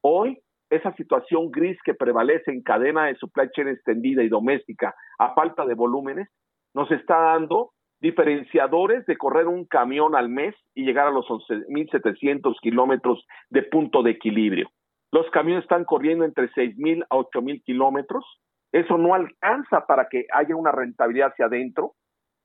Hoy, 0.00 0.40
esa 0.70 0.94
situación 0.94 1.50
gris 1.50 1.76
que 1.84 1.92
prevalece 1.92 2.52
en 2.52 2.62
cadena 2.62 3.06
de 3.06 3.16
supply 3.16 3.50
chain 3.50 3.68
extendida 3.68 4.22
y 4.22 4.28
doméstica 4.28 4.94
a 5.18 5.34
falta 5.34 5.66
de 5.66 5.74
volúmenes, 5.74 6.28
nos 6.74 6.90
está 6.90 7.18
dando 7.18 7.72
diferenciadores 8.02 9.06
de 9.06 9.16
correr 9.16 9.46
un 9.46 9.64
camión 9.64 10.16
al 10.16 10.28
mes 10.28 10.56
y 10.74 10.84
llegar 10.84 11.06
a 11.06 11.12
los 11.12 11.24
11.700 11.26 12.56
kilómetros 12.60 13.24
de 13.48 13.62
punto 13.62 14.02
de 14.02 14.10
equilibrio. 14.10 14.68
Los 15.12 15.30
camiones 15.30 15.62
están 15.62 15.84
corriendo 15.84 16.24
entre 16.24 16.50
6.000 16.50 17.06
a 17.08 17.16
8.000 17.16 17.62
kilómetros. 17.62 18.24
Eso 18.72 18.98
no 18.98 19.14
alcanza 19.14 19.86
para 19.86 20.08
que 20.08 20.26
haya 20.32 20.56
una 20.56 20.72
rentabilidad 20.72 21.28
hacia 21.28 21.46
adentro. 21.46 21.92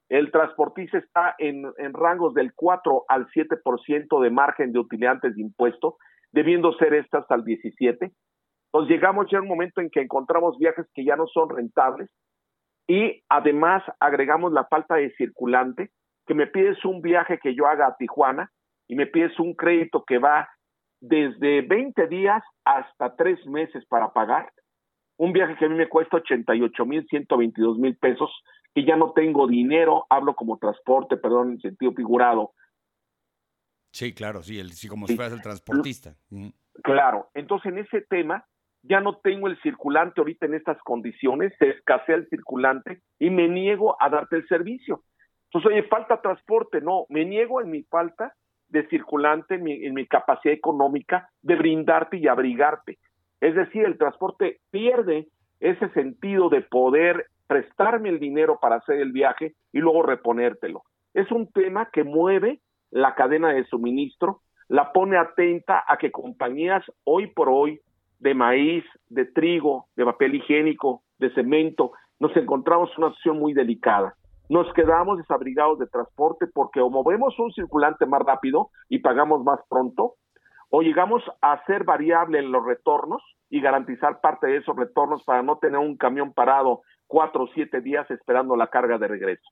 El 0.10 0.32
transportista 0.32 1.00
está 1.00 1.36
en, 1.40 1.66
rangos 1.92 2.36
del 2.36 2.54
4 2.54 3.06
al 3.08 3.28
7% 3.30 4.22
de 4.22 4.30
margen 4.30 4.72
de 4.72 4.80
utilidad 4.80 5.20
de 5.22 5.42
impuesto, 5.42 5.98
debiendo 6.32 6.72
ser 6.74 6.94
estas 6.94 7.26
al 7.32 7.44
17. 7.44 8.12
Entonces 8.72 8.96
llegamos 8.96 9.26
ya 9.32 9.40
a 9.40 9.42
un 9.42 9.48
momento 9.48 9.82
en 9.82 9.90
que 9.90 10.02
encontramos 10.02 10.58
viajes 10.60 10.86
que 10.94 11.04
ya 11.04 11.16
no 11.16 11.26
son 11.28 11.50
rentables, 11.50 12.10
y 12.88 13.24
además 13.30 13.84
agregamos 14.00 14.54
la 14.54 14.66
falta 14.66 14.96
de 14.96 15.14
circulante, 15.16 15.92
que 16.26 16.34
me 16.34 16.48
pides 16.48 16.84
un 16.86 17.02
viaje 17.02 17.38
que 17.38 17.54
yo 17.54 17.68
haga 17.68 17.88
a 17.88 17.98
Tijuana 17.98 18.52
y 18.88 18.96
me 18.96 19.08
pides 19.08 19.38
un 19.40 19.54
crédito 19.54 20.04
que 20.06 20.18
va 20.18 20.50
desde 21.02 21.62
20 21.62 22.08
días 22.08 22.44
hasta 22.64 23.16
3 23.16 23.46
meses 23.48 23.86
para 23.88 24.14
pagar. 24.14 24.52
Un 25.18 25.34
viaje 25.34 25.56
que 25.58 25.66
a 25.66 25.70
mí 25.70 25.76
me 25.76 25.90
cuesta 25.90 26.18
88 26.18 26.86
mil, 26.86 27.06
122 27.08 27.78
mil 27.78 27.98
pesos, 27.98 28.32
y 28.74 28.86
ya 28.86 28.96
no 28.96 29.12
tengo 29.14 29.48
dinero, 29.48 30.06
hablo 30.10 30.36
como 30.36 30.58
transporte, 30.58 31.18
perdón, 31.18 31.52
en 31.52 31.60
sentido 31.60 31.92
figurado. 31.94 32.54
Sí, 33.92 34.14
claro, 34.14 34.44
sí, 34.44 34.60
el, 34.60 34.74
sí 34.74 34.88
como 34.88 35.08
si 35.08 35.16
fueras 35.16 35.34
el 35.34 35.42
transportista. 35.42 36.16
Claro, 36.84 37.30
entonces 37.34 37.72
en 37.72 37.80
ese 37.80 38.02
tema 38.02 38.46
ya 38.88 39.02
no 39.02 39.18
tengo 39.18 39.48
el 39.48 39.60
circulante 39.62 40.22
ahorita 40.22 40.46
en 40.46 40.56
estas 40.56 40.78
condiciones, 40.84 41.54
se 41.60 41.70
escasea 41.70 42.16
el 42.16 42.30
circulante 42.30 43.02
y 43.20 43.30
me 43.30 43.48
niego 43.48 43.96
a 44.02 44.10
darte 44.10 44.38
el 44.38 44.48
servicio. 44.48 45.04
Entonces, 45.46 45.72
oye, 45.72 45.84
falta 45.84 46.22
transporte, 46.22 46.82
no, 46.82 47.06
me 47.10 47.26
niego 47.26 47.62
en 47.62 47.70
mi 47.70 47.84
falta 47.84 48.34
de 48.70 48.88
circulante, 48.88 49.56
en 49.56 49.64
mi, 49.64 49.86
en 49.86 49.94
mi 49.94 50.06
capacidad 50.08 50.54
económica 50.54 51.30
de 51.42 51.56
brindarte 51.56 52.18
y 52.18 52.28
abrigarte. 52.28 53.00
Es 53.40 53.56
decir, 53.56 53.86
el 53.86 53.98
transporte 53.98 54.60
pierde 54.72 55.28
ese 55.60 55.90
sentido 55.90 56.50
de 56.50 56.62
poder 56.62 57.28
prestarme 57.48 58.10
el 58.10 58.20
dinero 58.20 58.60
para 58.62 58.76
hacer 58.76 59.00
el 59.00 59.12
viaje 59.12 59.54
y 59.72 59.80
luego 59.80 60.04
reponértelo. 60.04 60.84
Es 61.14 61.32
un 61.32 61.52
tema 61.52 61.90
que 61.92 62.04
mueve 62.04 62.60
la 62.92 63.16
cadena 63.16 63.54
de 63.54 63.66
suministro, 63.66 64.42
la 64.68 64.92
pone 64.92 65.18
atenta 65.18 65.84
a 65.88 65.98
que 65.98 66.12
compañías 66.12 66.84
hoy 67.06 67.28
por 67.28 67.50
hoy 67.50 67.80
de 68.20 68.34
maíz, 68.34 68.84
de 69.10 69.26
trigo, 69.26 69.86
de 69.96 70.06
papel 70.06 70.36
higiénico, 70.36 71.04
de 71.20 71.34
cemento, 71.34 71.92
nos 72.20 72.36
encontramos 72.36 72.90
en 72.92 73.04
una 73.04 73.14
situación 73.14 73.40
muy 73.40 73.54
delicada. 73.54 74.16
Nos 74.50 74.72
quedamos 74.74 75.18
desabrigados 75.18 75.78
de 75.80 75.88
transporte 75.88 76.48
porque 76.48 76.80
o 76.80 76.90
movemos 76.90 77.38
un 77.38 77.52
circulante 77.52 78.06
más 78.06 78.22
rápido 78.22 78.70
y 78.90 79.00
pagamos 79.00 79.44
más 79.44 79.60
pronto, 79.70 80.16
o 80.70 80.82
llegamos 80.82 81.24
a 81.42 81.64
ser 81.66 81.84
variable 81.84 82.40
en 82.40 82.52
los 82.52 82.66
retornos 82.66 83.22
y 83.50 83.62
garantizar 83.62 84.20
parte 84.20 84.48
de 84.48 84.58
esos 84.58 84.76
retornos 84.76 85.24
para 85.24 85.42
no 85.42 85.58
tener 85.58 85.80
un 85.80 85.98
camión 85.98 86.34
parado 86.34 86.82
cuatro 87.08 87.44
o 87.44 87.48
siete 87.54 87.82
días 87.82 88.10
esperando 88.12 88.56
la 88.56 88.68
carga 88.68 88.98
de 88.98 89.08
regreso. 89.08 89.50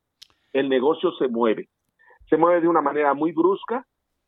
El 0.51 0.69
negocio 0.69 1.11
se 1.13 1.27
mueve. 1.27 1.69
Se 2.29 2.37
mueve 2.37 2.61
de 2.61 2.67
una 2.67 2.81
manera 2.81 3.13
muy 3.13 3.31
brusca 3.31 3.85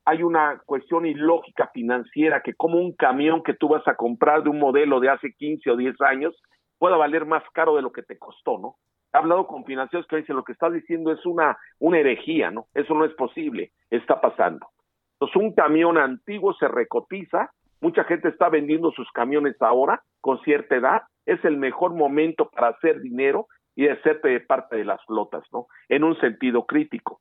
hay 0.07 0.23
una 0.23 0.61
cuestión 0.65 1.05
ilógica 1.05 1.69
financiera 1.73 2.39
que 2.41 2.53
como 2.53 2.79
un 2.79 2.93
camión 2.93 3.43
que 3.43 3.53
tú 3.53 3.67
vas 3.67 3.85
a 3.89 3.95
comprar 3.95 4.41
de 4.41 4.49
un 4.49 4.57
modelo 4.57 5.01
de 5.01 5.09
hace 5.09 5.33
15 5.33 5.69
o 5.69 5.75
10 5.75 5.99
años 5.99 6.41
pueda 6.79 6.95
valer 6.95 7.25
más 7.25 7.43
caro 7.53 7.75
de 7.75 7.81
lo 7.81 7.91
que 7.91 8.03
te 8.03 8.17
costó, 8.17 8.57
¿no? 8.57 8.75
He 9.13 9.17
hablado 9.17 9.47
con 9.47 9.65
financieros 9.65 10.07
que 10.07 10.15
dicen 10.15 10.37
lo 10.37 10.45
que 10.45 10.53
estás 10.53 10.71
diciendo 10.71 11.11
es 11.11 11.25
una, 11.25 11.57
una 11.79 11.99
herejía, 11.99 12.51
¿no? 12.51 12.67
Eso 12.73 12.93
no 12.93 13.03
es 13.03 13.13
posible, 13.15 13.73
está 13.89 14.21
pasando. 14.21 14.67
Entonces 15.15 15.35
un 15.35 15.53
camión 15.53 15.97
antiguo 15.97 16.53
se 16.53 16.69
recotiza, 16.69 17.51
mucha 17.81 18.05
gente 18.05 18.29
está 18.29 18.47
vendiendo 18.47 18.91
sus 18.91 19.11
camiones 19.11 19.61
ahora 19.61 20.01
con 20.21 20.39
cierta 20.43 20.77
edad, 20.77 21.01
es 21.25 21.43
el 21.43 21.57
mejor 21.57 21.93
momento 21.93 22.49
para 22.49 22.69
hacer 22.69 23.01
dinero 23.01 23.47
y 23.75 23.89
hacerte 23.89 24.39
parte 24.39 24.77
de 24.77 24.85
las 24.85 25.03
flotas, 25.05 25.43
¿no? 25.51 25.67
En 25.89 26.05
un 26.05 26.17
sentido 26.21 26.65
crítico. 26.65 27.19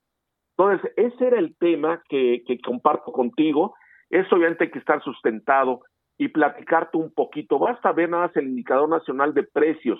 Entonces, 0.57 0.91
ese 0.95 1.27
era 1.27 1.37
el 1.37 1.55
tema 1.57 2.01
que, 2.09 2.43
comparto 2.65 3.11
contigo. 3.11 3.75
Eso 4.09 4.35
obviamente 4.35 4.65
hay 4.65 4.71
que 4.71 4.79
estar 4.79 5.03
sustentado 5.03 5.81
y 6.17 6.29
platicarte 6.29 6.97
un 6.97 7.13
poquito. 7.13 7.59
Basta 7.59 7.91
ver 7.91 8.09
nada 8.09 8.27
más 8.27 8.35
el 8.37 8.47
indicador 8.47 8.89
nacional 8.89 9.33
de 9.35 9.43
precios 9.43 9.99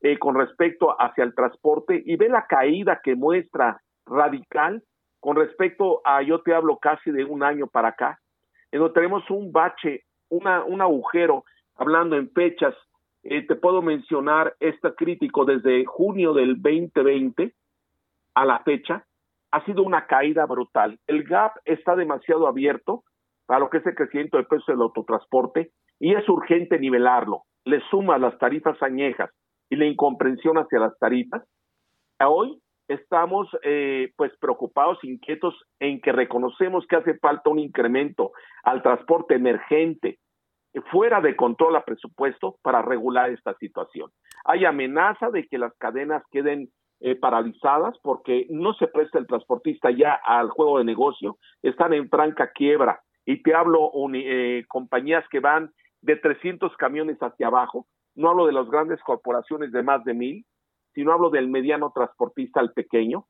eh, 0.00 0.18
con 0.18 0.36
respecto 0.36 0.96
hacia 0.98 1.24
el 1.24 1.34
transporte 1.34 2.02
y 2.06 2.16
ve 2.16 2.30
la 2.30 2.46
caída 2.46 3.00
que 3.02 3.14
muestra 3.14 3.82
radical 4.06 4.82
con 5.20 5.36
respecto 5.36 6.00
a, 6.04 6.22
yo 6.22 6.40
te 6.40 6.54
hablo 6.54 6.78
casi 6.78 7.10
de 7.10 7.24
un 7.24 7.42
año 7.42 7.66
para 7.66 7.88
acá, 7.88 8.18
en 8.72 8.80
donde 8.80 8.94
tenemos 8.94 9.28
un 9.28 9.52
bache, 9.52 10.04
una, 10.30 10.64
un 10.64 10.80
agujero, 10.80 11.44
hablando 11.76 12.16
en 12.16 12.30
fechas, 12.30 12.74
eh, 13.22 13.46
te 13.46 13.54
puedo 13.54 13.82
mencionar 13.82 14.56
este 14.60 14.94
crítico 14.94 15.44
desde 15.44 15.84
junio 15.84 16.32
del 16.32 16.54
2020 16.62 17.52
a 18.34 18.44
la 18.46 18.60
fecha, 18.60 19.04
ha 19.50 19.64
sido 19.64 19.82
una 19.82 20.06
caída 20.06 20.46
brutal. 20.46 20.98
El 21.06 21.24
gap 21.24 21.52
está 21.64 21.96
demasiado 21.96 22.46
abierto 22.46 23.04
para 23.46 23.60
lo 23.60 23.70
que 23.70 23.78
es 23.78 23.86
el 23.86 23.94
crecimiento 23.94 24.36
del 24.36 24.46
precio 24.46 24.72
del 24.72 24.82
autotransporte 24.82 25.72
y 25.98 26.14
es 26.14 26.28
urgente 26.28 26.78
nivelarlo. 26.78 27.42
Le 27.64 27.80
suma 27.90 28.18
las 28.18 28.38
tarifas 28.38 28.80
añejas 28.82 29.30
y 29.68 29.76
la 29.76 29.86
incomprensión 29.86 30.56
hacia 30.56 30.78
las 30.78 30.98
tarifas. 30.98 31.42
Hoy 32.20 32.60
estamos 32.88 33.48
eh, 33.62 34.12
pues 34.16 34.32
preocupados, 34.40 34.98
inquietos 35.02 35.54
en 35.78 36.00
que 36.00 36.12
reconocemos 36.12 36.86
que 36.86 36.96
hace 36.96 37.18
falta 37.18 37.50
un 37.50 37.58
incremento 37.58 38.32
al 38.62 38.82
transporte 38.82 39.34
emergente 39.34 40.18
fuera 40.90 41.20
de 41.20 41.34
control 41.34 41.76
a 41.76 41.84
presupuesto 41.84 42.56
para 42.62 42.82
regular 42.82 43.30
esta 43.30 43.54
situación. 43.54 44.10
Hay 44.44 44.64
amenaza 44.64 45.30
de 45.30 45.46
que 45.46 45.58
las 45.58 45.76
cadenas 45.78 46.22
queden 46.30 46.68
eh, 47.00 47.14
paralizadas 47.14 47.96
porque 48.02 48.46
no 48.50 48.74
se 48.74 48.86
presta 48.86 49.18
el 49.18 49.26
transportista 49.26 49.90
ya 49.90 50.20
al 50.24 50.50
juego 50.50 50.78
de 50.78 50.84
negocio, 50.84 51.38
están 51.62 51.92
en 51.92 52.08
franca 52.08 52.52
quiebra. 52.52 53.00
Y 53.24 53.42
te 53.42 53.54
hablo 53.54 53.90
eh, 54.14 54.64
compañías 54.68 55.24
que 55.30 55.40
van 55.40 55.72
de 56.02 56.16
300 56.16 56.76
camiones 56.76 57.18
hacia 57.20 57.46
abajo, 57.46 57.86
no 58.14 58.30
hablo 58.30 58.46
de 58.46 58.52
las 58.52 58.68
grandes 58.68 59.00
corporaciones 59.02 59.72
de 59.72 59.82
más 59.82 60.04
de 60.04 60.14
mil, 60.14 60.44
sino 60.94 61.12
hablo 61.12 61.30
del 61.30 61.48
mediano 61.48 61.92
transportista 61.94 62.60
al 62.60 62.72
pequeño, 62.72 63.26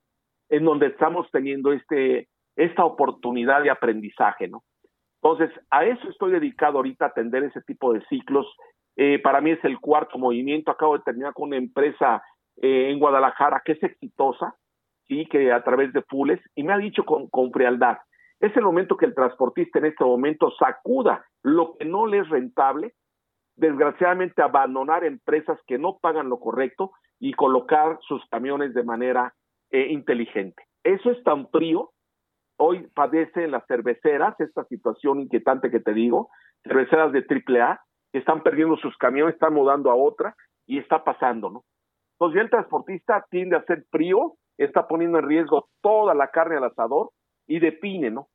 en 0.48 0.64
donde 0.64 0.86
estamos 0.86 1.28
teniendo 1.30 1.72
este, 1.72 2.28
esta 2.56 2.84
oportunidad 2.84 3.62
de 3.62 3.70
aprendizaje, 3.70 4.48
¿no? 4.48 4.62
Entonces, 5.22 5.50
a 5.70 5.84
eso 5.84 6.08
estoy 6.08 6.32
dedicado 6.32 6.78
ahorita, 6.78 7.04
a 7.04 7.08
atender 7.08 7.44
ese 7.44 7.60
tipo 7.62 7.92
de 7.92 8.02
ciclos. 8.06 8.46
Eh, 8.96 9.18
para 9.18 9.40
mí 9.40 9.50
es 9.50 9.62
el 9.64 9.78
cuarto 9.78 10.18
movimiento. 10.18 10.70
Acabo 10.70 10.96
de 10.96 11.04
terminar 11.04 11.34
con 11.34 11.48
una 11.48 11.58
empresa 11.58 12.22
eh, 12.60 12.90
en 12.90 12.98
Guadalajara 12.98 13.62
que 13.64 13.72
es 13.72 13.82
exitosa, 13.82 14.54
y 15.10 15.26
que 15.26 15.52
a 15.52 15.62
través 15.64 15.92
de 15.92 16.02
Fules, 16.02 16.40
y 16.54 16.62
me 16.62 16.72
ha 16.72 16.78
dicho 16.78 17.04
con, 17.04 17.28
con 17.28 17.50
frialdad, 17.50 17.98
es 18.38 18.56
el 18.56 18.62
momento 18.62 18.96
que 18.96 19.06
el 19.06 19.14
transportista 19.14 19.80
en 19.80 19.86
este 19.86 20.04
momento 20.04 20.52
sacuda 20.52 21.26
lo 21.42 21.76
que 21.76 21.84
no 21.84 22.06
le 22.06 22.18
es 22.18 22.28
rentable, 22.28 22.94
desgraciadamente 23.56 24.40
abandonar 24.40 25.04
empresas 25.04 25.58
que 25.66 25.78
no 25.78 25.98
pagan 26.00 26.28
lo 26.28 26.38
correcto 26.38 26.92
y 27.18 27.34
colocar 27.34 27.98
sus 28.06 28.24
camiones 28.30 28.72
de 28.72 28.84
manera 28.84 29.34
eh, 29.70 29.88
inteligente. 29.90 30.62
Eso 30.84 31.10
es 31.10 31.22
tan 31.24 31.48
frío. 31.50 31.90
Hoy 32.56 32.86
padecen 32.94 33.50
las 33.50 33.66
cerveceras 33.66 34.38
esta 34.40 34.64
situación 34.64 35.20
inquietante 35.20 35.70
que 35.70 35.80
te 35.80 35.92
digo, 35.92 36.30
cerveceras 36.62 37.12
de 37.12 37.26
AAA, 37.28 37.80
que 38.12 38.18
están 38.18 38.42
perdiendo 38.42 38.76
sus 38.76 38.96
camiones, 38.96 39.34
están 39.34 39.54
mudando 39.54 39.90
a 39.90 39.96
otra 39.96 40.34
y 40.66 40.78
está 40.78 41.04
pasando, 41.04 41.50
¿no? 41.50 41.64
Entonces 42.20 42.36
ya 42.36 42.42
el 42.42 42.50
transportista 42.50 43.24
tiende 43.30 43.56
a 43.56 43.64
ser 43.64 43.86
frío, 43.90 44.34
está 44.58 44.86
poniendo 44.86 45.18
en 45.18 45.26
riesgo 45.26 45.70
toda 45.80 46.12
la 46.12 46.28
carne 46.28 46.58
al 46.58 46.64
asador 46.64 47.12
y 47.46 47.60
define, 47.60 48.10
¿no? 48.10 48.28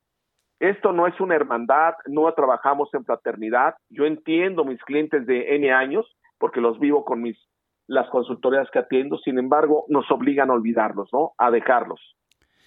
Esto 0.58 0.92
no 0.92 1.06
es 1.06 1.20
una 1.20 1.36
hermandad, 1.36 1.94
no 2.06 2.32
trabajamos 2.34 2.92
en 2.94 3.04
fraternidad. 3.04 3.76
Yo 3.88 4.04
entiendo 4.04 4.64
mis 4.64 4.82
clientes 4.82 5.24
de 5.26 5.54
N 5.54 5.70
años, 5.70 6.04
porque 6.38 6.60
los 6.60 6.80
vivo 6.80 7.04
con 7.04 7.22
mis 7.22 7.38
las 7.86 8.10
consultorías 8.10 8.68
que 8.72 8.80
atiendo, 8.80 9.18
sin 9.18 9.38
embargo, 9.38 9.84
nos 9.86 10.10
obligan 10.10 10.50
a 10.50 10.54
olvidarlos, 10.54 11.08
¿no? 11.12 11.34
A 11.38 11.52
dejarlos. 11.52 12.16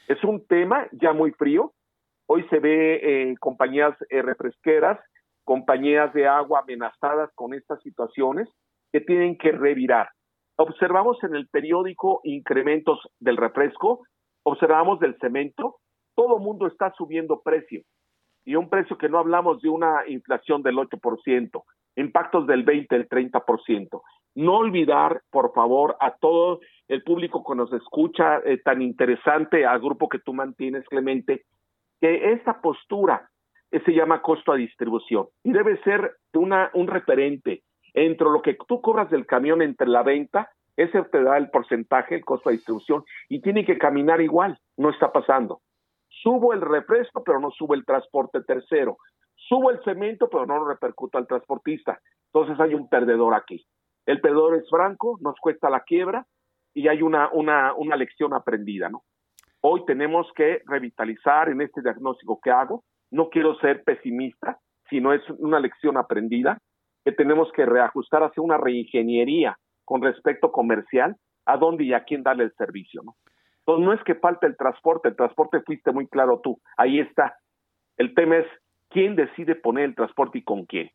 Es 0.07 0.23
un 0.23 0.47
tema 0.47 0.87
ya 0.93 1.11
muy 1.11 1.31
frío. 1.31 1.73
Hoy 2.27 2.47
se 2.49 2.59
ve 2.59 3.23
en 3.23 3.35
compañías 3.35 3.93
eh, 4.09 4.21
refresqueras, 4.21 4.97
compañías 5.43 6.13
de 6.13 6.27
agua 6.27 6.61
amenazadas 6.61 7.29
con 7.35 7.53
estas 7.53 7.81
situaciones 7.81 8.47
que 8.93 9.01
tienen 9.01 9.37
que 9.37 9.51
revirar. 9.51 10.07
Observamos 10.61 11.23
en 11.23 11.35
el 11.35 11.47
periódico 11.47 12.19
incrementos 12.25 12.99
del 13.17 13.37
refresco, 13.37 14.01
observamos 14.43 14.99
del 14.99 15.17
cemento, 15.21 15.77
todo 16.15 16.37
mundo 16.37 16.67
está 16.67 16.91
subiendo 16.97 17.41
precio. 17.41 17.81
Y 18.43 18.55
un 18.55 18.69
precio 18.69 18.97
que 18.97 19.07
no 19.07 19.19
hablamos 19.19 19.61
de 19.61 19.69
una 19.69 20.05
inflación 20.05 20.61
del 20.61 20.75
8%, 20.75 21.63
impactos 21.95 22.45
del 22.45 22.63
20, 22.63 22.93
el 22.93 23.07
30%. 23.07 24.01
No 24.35 24.57
olvidar, 24.57 25.21
por 25.31 25.53
favor, 25.53 25.95
a 26.01 26.17
todo 26.17 26.59
el 26.89 27.03
público 27.03 27.41
que 27.41 27.55
nos 27.55 27.71
escucha, 27.71 28.39
eh, 28.39 28.57
tan 28.57 28.81
interesante, 28.81 29.65
al 29.65 29.79
grupo 29.79 30.09
que 30.09 30.19
tú 30.19 30.33
mantienes, 30.33 30.85
Clemente, 30.89 31.45
que 32.01 32.33
esta 32.33 32.59
postura 32.59 33.29
eh, 33.71 33.81
se 33.85 33.93
llama 33.93 34.21
costo 34.21 34.51
a 34.51 34.57
distribución 34.57 35.27
y 35.41 35.53
debe 35.53 35.81
ser 35.83 36.17
una, 36.33 36.69
un 36.73 36.87
referente 36.87 37.63
entre 37.93 38.27
lo 38.29 38.41
que 38.41 38.57
tú 38.67 38.81
cobras 38.81 39.09
del 39.09 39.25
camión 39.25 39.61
entre 39.61 39.87
la 39.87 40.03
venta, 40.03 40.49
ese 40.75 41.01
te 41.03 41.23
da 41.23 41.37
el 41.37 41.49
porcentaje, 41.49 42.15
el 42.15 42.25
costo 42.25 42.49
de 42.49 42.55
distribución, 42.55 43.03
y 43.27 43.41
tiene 43.41 43.65
que 43.65 43.77
caminar 43.77 44.21
igual, 44.21 44.57
no 44.77 44.89
está 44.89 45.11
pasando. 45.11 45.61
Subo 46.07 46.53
el 46.53 46.61
refresco, 46.61 47.23
pero 47.23 47.39
no 47.39 47.51
subo 47.51 47.73
el 47.73 47.85
transporte 47.85 48.41
tercero. 48.43 48.97
Subo 49.35 49.71
el 49.71 49.81
cemento, 49.83 50.29
pero 50.29 50.45
no 50.45 50.57
lo 50.57 50.67
repercuto 50.67 51.17
al 51.17 51.27
transportista. 51.27 51.99
Entonces 52.33 52.59
hay 52.59 52.73
un 52.73 52.89
perdedor 52.89 53.33
aquí. 53.33 53.65
El 54.05 54.21
perdedor 54.21 54.55
es 54.55 54.69
franco, 54.69 55.17
nos 55.21 55.35
cuesta 55.39 55.69
la 55.69 55.81
quiebra 55.81 56.25
y 56.73 56.87
hay 56.87 57.01
una, 57.01 57.29
una, 57.31 57.73
una 57.73 57.95
lección 57.95 58.33
aprendida, 58.33 58.89
¿no? 58.89 59.03
Hoy 59.61 59.83
tenemos 59.85 60.31
que 60.35 60.61
revitalizar 60.65 61.49
en 61.49 61.61
este 61.61 61.81
diagnóstico 61.81 62.39
que 62.41 62.51
hago. 62.51 62.83
No 63.11 63.29
quiero 63.29 63.55
ser 63.59 63.83
pesimista, 63.83 64.59
sino 64.89 65.13
es 65.13 65.21
una 65.31 65.59
lección 65.59 65.97
aprendida 65.97 66.57
que 67.09 67.15
tenemos 67.15 67.51
que 67.53 67.65
reajustar 67.65 68.21
hacia 68.21 68.43
una 68.43 68.57
reingeniería 68.57 69.57
con 69.83 70.03
respecto 70.03 70.51
comercial, 70.51 71.15
a 71.45 71.57
dónde 71.57 71.83
y 71.83 71.93
a 71.93 72.03
quién 72.03 72.21
darle 72.21 72.43
el 72.43 72.53
servicio. 72.53 73.01
Entonces, 73.61 73.85
no 73.85 73.93
es 73.93 74.03
que 74.03 74.13
falte 74.13 74.45
el 74.45 74.55
transporte, 74.55 75.09
el 75.09 75.15
transporte 75.15 75.61
fuiste 75.61 75.91
muy 75.91 76.07
claro 76.07 76.39
tú, 76.43 76.61
ahí 76.77 76.99
está. 76.99 77.35
El 77.97 78.13
tema 78.13 78.37
es 78.37 78.45
quién 78.89 79.15
decide 79.15 79.55
poner 79.55 79.85
el 79.85 79.95
transporte 79.95 80.37
y 80.37 80.43
con 80.43 80.65
quién. 80.65 80.91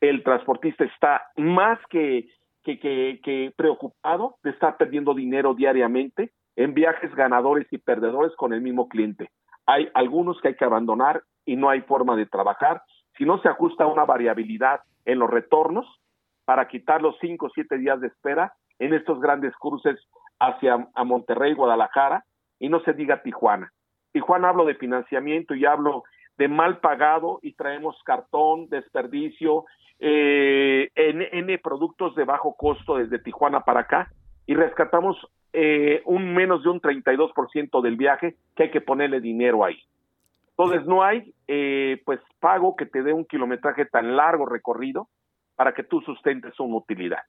El 0.00 0.22
transportista 0.22 0.84
está 0.84 1.22
más 1.36 1.80
que, 1.90 2.28
que, 2.62 2.78
que, 2.78 3.52
preocupado 3.56 4.36
de 4.44 4.50
estar 4.50 4.76
perdiendo 4.76 5.14
dinero 5.14 5.54
diariamente 5.54 6.30
en 6.54 6.72
viajes 6.72 7.12
ganadores 7.16 7.66
y 7.72 7.78
perdedores 7.78 8.32
con 8.36 8.52
el 8.52 8.60
mismo 8.60 8.88
cliente. 8.88 9.30
Hay 9.66 9.88
algunos 9.94 10.40
que 10.40 10.48
hay 10.48 10.54
que 10.54 10.64
abandonar 10.64 11.24
y 11.44 11.56
no 11.56 11.68
hay 11.68 11.80
forma 11.80 12.14
de 12.14 12.26
trabajar. 12.26 12.80
Si 13.18 13.24
no 13.24 13.38
se 13.42 13.48
ajusta 13.48 13.86
una 13.86 14.04
variabilidad 14.04 14.80
en 15.04 15.18
los 15.18 15.28
retornos 15.28 15.86
para 16.44 16.68
quitar 16.68 17.02
los 17.02 17.18
cinco 17.20 17.46
o 17.46 17.50
siete 17.50 17.76
días 17.76 18.00
de 18.00 18.06
espera 18.06 18.54
en 18.78 18.94
estos 18.94 19.20
grandes 19.20 19.54
cruces 19.56 19.98
hacia 20.38 20.88
a 20.94 21.04
Monterrey, 21.04 21.52
Guadalajara, 21.52 22.24
y 22.60 22.68
no 22.68 22.80
se 22.80 22.92
diga 22.92 23.22
Tijuana. 23.22 23.72
Tijuana 24.12 24.48
hablo 24.48 24.64
de 24.64 24.76
financiamiento 24.76 25.54
y 25.54 25.66
hablo 25.66 26.04
de 26.36 26.48
mal 26.48 26.78
pagado 26.78 27.40
y 27.42 27.54
traemos 27.54 28.00
cartón, 28.04 28.68
desperdicio, 28.68 29.64
eh, 29.98 30.90
N, 30.94 31.58
productos 31.58 32.14
de 32.14 32.24
bajo 32.24 32.54
costo 32.54 32.96
desde 32.96 33.18
Tijuana 33.18 33.64
para 33.64 33.80
acá 33.80 34.12
y 34.46 34.54
rescatamos 34.54 35.16
eh, 35.52 36.02
un 36.04 36.34
menos 36.34 36.62
de 36.62 36.68
un 36.68 36.80
32% 36.80 37.82
del 37.82 37.96
viaje 37.96 38.36
que 38.54 38.64
hay 38.64 38.70
que 38.70 38.80
ponerle 38.80 39.20
dinero 39.20 39.64
ahí. 39.64 39.78
Entonces 40.58 40.86
no 40.86 41.04
hay 41.04 41.32
eh, 41.46 42.02
pues 42.04 42.20
pago 42.40 42.74
que 42.74 42.86
te 42.86 43.02
dé 43.02 43.12
un 43.12 43.24
kilometraje 43.24 43.86
tan 43.86 44.16
largo 44.16 44.44
recorrido 44.44 45.08
para 45.54 45.72
que 45.72 45.84
tú 45.84 46.00
sustentes 46.00 46.58
una 46.58 46.76
utilidad. 46.76 47.22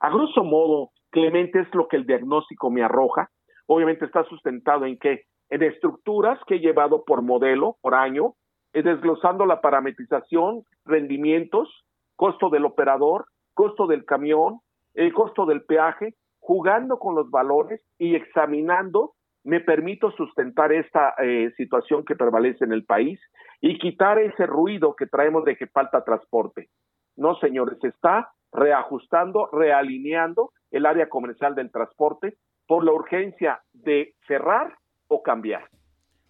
A 0.00 0.10
grosso 0.10 0.42
modo, 0.42 0.90
Clemente 1.14 1.60
es 1.60 1.72
lo 1.72 1.86
que 1.86 1.94
el 1.94 2.06
diagnóstico 2.06 2.72
me 2.72 2.82
arroja. 2.82 3.30
Obviamente 3.68 4.04
está 4.04 4.24
sustentado 4.24 4.84
en 4.84 4.98
que 4.98 5.22
en 5.48 5.62
estructuras 5.62 6.40
que 6.44 6.56
he 6.56 6.58
llevado 6.58 7.04
por 7.04 7.22
modelo, 7.22 7.76
por 7.82 7.94
año, 7.94 8.34
eh, 8.72 8.82
desglosando 8.82 9.46
la 9.46 9.60
parametrización, 9.60 10.64
rendimientos, 10.84 11.84
costo 12.16 12.50
del 12.50 12.64
operador, 12.64 13.26
costo 13.54 13.86
del 13.86 14.04
camión, 14.04 14.58
el 14.94 15.12
costo 15.12 15.46
del 15.46 15.62
peaje, 15.62 16.14
jugando 16.40 16.98
con 16.98 17.14
los 17.14 17.30
valores 17.30 17.80
y 17.96 18.16
examinando, 18.16 19.12
me 19.44 19.60
permito 19.60 20.10
sustentar 20.12 20.72
esta 20.72 21.14
eh, 21.22 21.52
situación 21.56 22.04
que 22.04 22.16
prevalece 22.16 22.64
en 22.64 22.72
el 22.72 22.84
país 22.84 23.20
y 23.60 23.78
quitar 23.78 24.18
ese 24.18 24.46
ruido 24.46 24.96
que 24.96 25.06
traemos 25.06 25.44
de 25.44 25.56
que 25.56 25.66
falta 25.66 26.02
transporte. 26.02 26.70
No, 27.16 27.36
señores, 27.36 27.78
está 27.84 28.32
reajustando, 28.52 29.48
realineando 29.52 30.52
el 30.70 30.86
área 30.86 31.08
comercial 31.08 31.54
del 31.54 31.70
transporte 31.70 32.36
por 32.66 32.84
la 32.84 32.92
urgencia 32.92 33.62
de 33.72 34.14
cerrar 34.26 34.76
o 35.08 35.22
cambiar. 35.22 35.68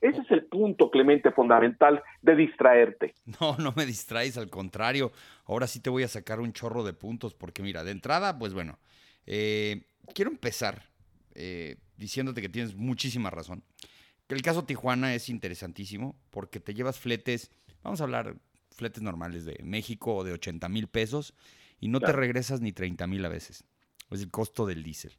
Ese 0.00 0.20
es 0.20 0.31
el 0.33 0.44
punto, 0.46 0.90
Clemente, 0.90 1.31
fundamental 1.31 2.03
de 2.20 2.37
distraerte. 2.37 3.14
No, 3.40 3.57
no 3.57 3.72
me 3.74 3.87
distraes, 3.87 4.37
al 4.37 4.50
contrario. 4.50 5.12
Ahora 5.46 5.66
sí 5.66 5.81
te 5.81 5.88
voy 5.88 6.03
a 6.03 6.09
sacar 6.09 6.40
un 6.40 6.53
chorro 6.53 6.83
de 6.83 6.92
puntos, 6.92 7.33
porque 7.35 7.62
mira, 7.62 7.85
de 7.85 7.92
entrada, 7.92 8.38
pues 8.38 8.53
bueno, 8.53 8.79
eh, 9.24 9.87
quiero 10.14 10.31
empezar 10.31 10.83
eh, 11.35 11.77
diciéndote 11.97 12.40
que 12.40 12.49
tienes 12.49 12.75
muchísima 12.75 13.31
razón. 13.31 13.64
El 14.29 14.42
caso 14.42 14.64
Tijuana 14.64 15.14
es 15.14 15.29
interesantísimo 15.29 16.18
porque 16.31 16.59
te 16.59 16.75
llevas 16.75 16.99
fletes, 16.99 17.51
vamos 17.83 18.01
a 18.01 18.05
hablar 18.05 18.37
fletes 18.70 19.03
normales 19.03 19.44
de 19.44 19.59
México 19.62 20.16
o 20.16 20.25
de 20.25 20.33
80 20.33 20.68
mil 20.68 20.88
pesos 20.88 21.35
y 21.81 21.88
no 21.88 22.01
te 22.01 22.12
regresas 22.12 22.61
ni 22.61 22.73
30 22.73 23.07
mil 23.07 23.25
a 23.25 23.29
veces. 23.29 23.64
Es 24.11 24.20
el 24.20 24.31
costo 24.31 24.66
del 24.66 24.83
diésel. 24.83 25.12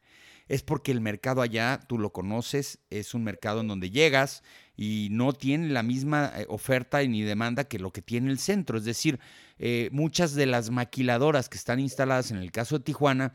Es 0.48 0.62
porque 0.62 0.92
el 0.92 1.02
mercado 1.02 1.42
allá, 1.42 1.80
tú 1.88 1.98
lo 1.98 2.12
conoces, 2.12 2.80
es 2.90 3.14
un 3.14 3.24
mercado 3.24 3.62
en 3.62 3.68
donde 3.68 3.90
llegas 3.90 4.44
y 4.76 5.08
no 5.12 5.34
tiene 5.34 5.70
la 5.70 5.82
misma 5.82 6.32
eh, 6.36 6.46
oferta 6.50 7.02
ni 7.04 7.24
demanda 7.24 7.64
que 7.64 7.80
lo 7.80 7.92
que 7.92 8.02
tiene 8.02 8.32
el 8.32 8.38
centro. 8.38 8.78
Es 8.78 8.86
decir, 8.86 9.20
eh, 9.58 9.90
muchas 9.92 10.36
de 10.36 10.46
las 10.46 10.70
maquiladoras 10.70 11.50
que 11.50 11.58
están 11.58 11.80
instaladas 11.80 12.30
en 12.32 12.38
el 12.38 12.52
caso 12.52 12.78
de 12.78 12.84
Tijuana 12.84 13.34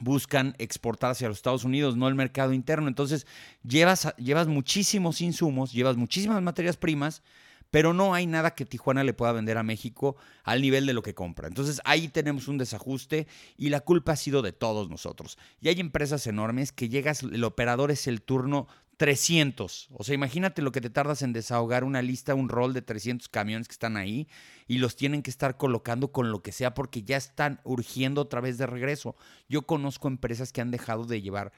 buscan 0.00 0.54
exportar 0.58 1.10
hacia 1.10 1.28
los 1.28 1.38
Estados 1.38 1.64
Unidos, 1.64 1.96
no 1.96 2.08
el 2.08 2.14
mercado 2.14 2.52
interno. 2.52 2.88
Entonces, 2.88 3.26
llevas, 3.62 4.14
llevas 4.16 4.48
muchísimos 4.48 5.20
insumos, 5.20 5.72
llevas 5.72 5.96
muchísimas 5.96 6.42
materias 6.42 6.76
primas 6.76 7.22
pero 7.70 7.92
no 7.92 8.14
hay 8.14 8.26
nada 8.26 8.54
que 8.54 8.64
Tijuana 8.64 9.04
le 9.04 9.12
pueda 9.12 9.32
vender 9.32 9.58
a 9.58 9.62
México 9.62 10.16
al 10.44 10.62
nivel 10.62 10.86
de 10.86 10.94
lo 10.94 11.02
que 11.02 11.14
compra. 11.14 11.48
Entonces 11.48 11.80
ahí 11.84 12.08
tenemos 12.08 12.48
un 12.48 12.58
desajuste 12.58 13.26
y 13.56 13.68
la 13.68 13.80
culpa 13.80 14.12
ha 14.12 14.16
sido 14.16 14.42
de 14.42 14.52
todos 14.52 14.88
nosotros. 14.88 15.38
Y 15.60 15.68
hay 15.68 15.80
empresas 15.80 16.26
enormes 16.26 16.72
que 16.72 16.88
llegas, 16.88 17.22
el 17.22 17.44
operador 17.44 17.90
es 17.90 18.06
el 18.06 18.22
turno 18.22 18.68
300. 18.98 19.88
O 19.92 20.02
sea, 20.02 20.16
imagínate 20.16 20.60
lo 20.60 20.72
que 20.72 20.80
te 20.80 20.90
tardas 20.90 21.22
en 21.22 21.32
desahogar 21.32 21.84
una 21.84 22.02
lista, 22.02 22.34
un 22.34 22.48
rol 22.48 22.74
de 22.74 22.82
300 22.82 23.28
camiones 23.28 23.68
que 23.68 23.72
están 23.72 23.96
ahí 23.96 24.26
y 24.66 24.78
los 24.78 24.96
tienen 24.96 25.22
que 25.22 25.30
estar 25.30 25.56
colocando 25.56 26.10
con 26.10 26.32
lo 26.32 26.42
que 26.42 26.50
sea 26.50 26.74
porque 26.74 27.04
ya 27.04 27.16
están 27.16 27.60
urgiendo 27.62 28.22
otra 28.22 28.40
vez 28.40 28.58
de 28.58 28.66
regreso. 28.66 29.14
Yo 29.48 29.62
conozco 29.62 30.08
empresas 30.08 30.52
que 30.52 30.60
han 30.60 30.72
dejado 30.72 31.04
de 31.04 31.22
llevar, 31.22 31.52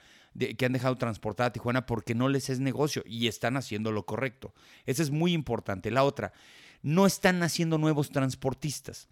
que 0.55 0.65
han 0.65 0.73
dejado 0.73 0.97
transportar 0.97 1.47
a 1.47 1.51
Tijuana 1.51 1.87
porque 1.87 2.13
no 2.13 2.29
les 2.29 2.51
es 2.51 2.59
negocio 2.59 3.01
y 3.07 3.27
están 3.27 3.57
haciendo 3.57 3.91
lo 3.91 4.05
correcto. 4.05 4.53
Eso 4.85 5.01
es 5.01 5.09
muy 5.09 5.33
importante. 5.33 5.89
La 5.89 6.03
otra, 6.03 6.33
no 6.83 7.07
están 7.07 7.41
haciendo 7.41 7.79
nuevos 7.79 8.11
transportistas. 8.11 9.09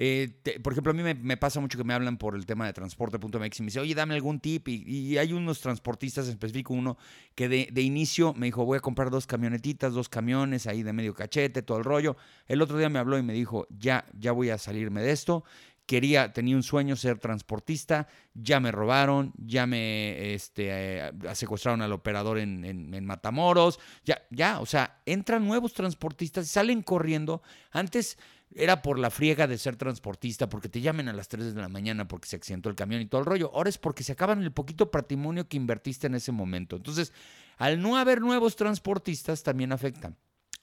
Eh, 0.00 0.30
por 0.62 0.72
ejemplo, 0.72 0.92
a 0.92 0.94
mí 0.94 1.02
me, 1.02 1.36
pasa 1.36 1.58
mucho 1.58 1.76
que 1.76 1.82
me 1.82 1.92
hablan 1.92 2.18
por 2.18 2.36
el 2.36 2.46
tema 2.46 2.66
de 2.66 2.72
transporte.mx 2.72 3.58
y 3.58 3.62
me 3.62 3.66
dice, 3.66 3.80
oye, 3.80 3.96
dame 3.96 4.14
algún 4.14 4.38
tip. 4.38 4.68
Y, 4.68 5.18
hay 5.18 5.32
unos 5.32 5.60
transportistas, 5.60 6.26
en 6.26 6.32
específico 6.32 6.72
uno, 6.72 6.96
que 7.34 7.48
de, 7.48 7.82
inicio 7.82 8.32
me 8.34 8.46
dijo, 8.46 8.64
voy 8.64 8.78
a 8.78 8.80
comprar 8.80 9.10
dos 9.10 9.26
camionetitas, 9.26 9.92
dos 9.92 10.08
camiones 10.08 10.68
ahí 10.68 10.84
de 10.84 10.92
medio 10.92 11.14
cachete, 11.14 11.62
todo 11.62 11.78
el 11.78 11.84
rollo. 11.84 12.16
El 12.46 12.62
otro 12.62 12.78
día 12.78 12.88
me 12.88 13.00
habló 13.00 13.18
y 13.18 13.24
me 13.24 13.32
dijo, 13.32 13.66
ya, 13.70 14.06
ya 14.16 14.30
voy 14.30 14.50
a 14.50 14.58
salirme 14.58 15.02
de 15.02 15.10
esto. 15.10 15.42
Quería, 15.84 16.32
tenía 16.32 16.54
un 16.54 16.62
sueño 16.62 16.96
ser 16.96 17.18
transportista, 17.18 18.08
ya 18.34 18.60
me 18.60 18.70
robaron, 18.70 19.32
ya 19.38 19.66
me 19.66 20.34
este, 20.34 20.66
eh, 20.68 21.12
secuestraron 21.32 21.80
al 21.80 21.92
operador 21.92 22.38
en, 22.38 22.62
en, 22.64 23.06
Matamoros, 23.06 23.80
ya, 24.04 24.20
ya, 24.30 24.60
o 24.60 24.66
sea, 24.66 25.00
entran 25.06 25.46
nuevos 25.46 25.72
transportistas 25.72 26.44
y 26.44 26.48
salen 26.50 26.82
corriendo. 26.82 27.40
Antes 27.70 28.18
era 28.54 28.82
por 28.82 28.98
la 28.98 29.10
friega 29.10 29.46
de 29.46 29.58
ser 29.58 29.76
transportista, 29.76 30.48
porque 30.48 30.68
te 30.68 30.80
llamen 30.80 31.08
a 31.08 31.12
las 31.12 31.28
3 31.28 31.54
de 31.54 31.60
la 31.60 31.68
mañana 31.68 32.08
porque 32.08 32.28
se 32.28 32.36
accidentó 32.36 32.68
el 32.68 32.76
camión 32.76 33.00
y 33.00 33.06
todo 33.06 33.20
el 33.20 33.26
rollo. 33.26 33.50
Ahora 33.54 33.68
es 33.68 33.78
porque 33.78 34.02
se 34.02 34.12
acaban 34.12 34.42
el 34.42 34.52
poquito 34.52 34.90
patrimonio 34.90 35.48
que 35.48 35.56
invertiste 35.56 36.06
en 36.06 36.14
ese 36.14 36.32
momento. 36.32 36.76
Entonces, 36.76 37.12
al 37.56 37.80
no 37.80 37.96
haber 37.96 38.20
nuevos 38.20 38.56
transportistas, 38.56 39.42
también 39.42 39.72
afecta. 39.72 40.14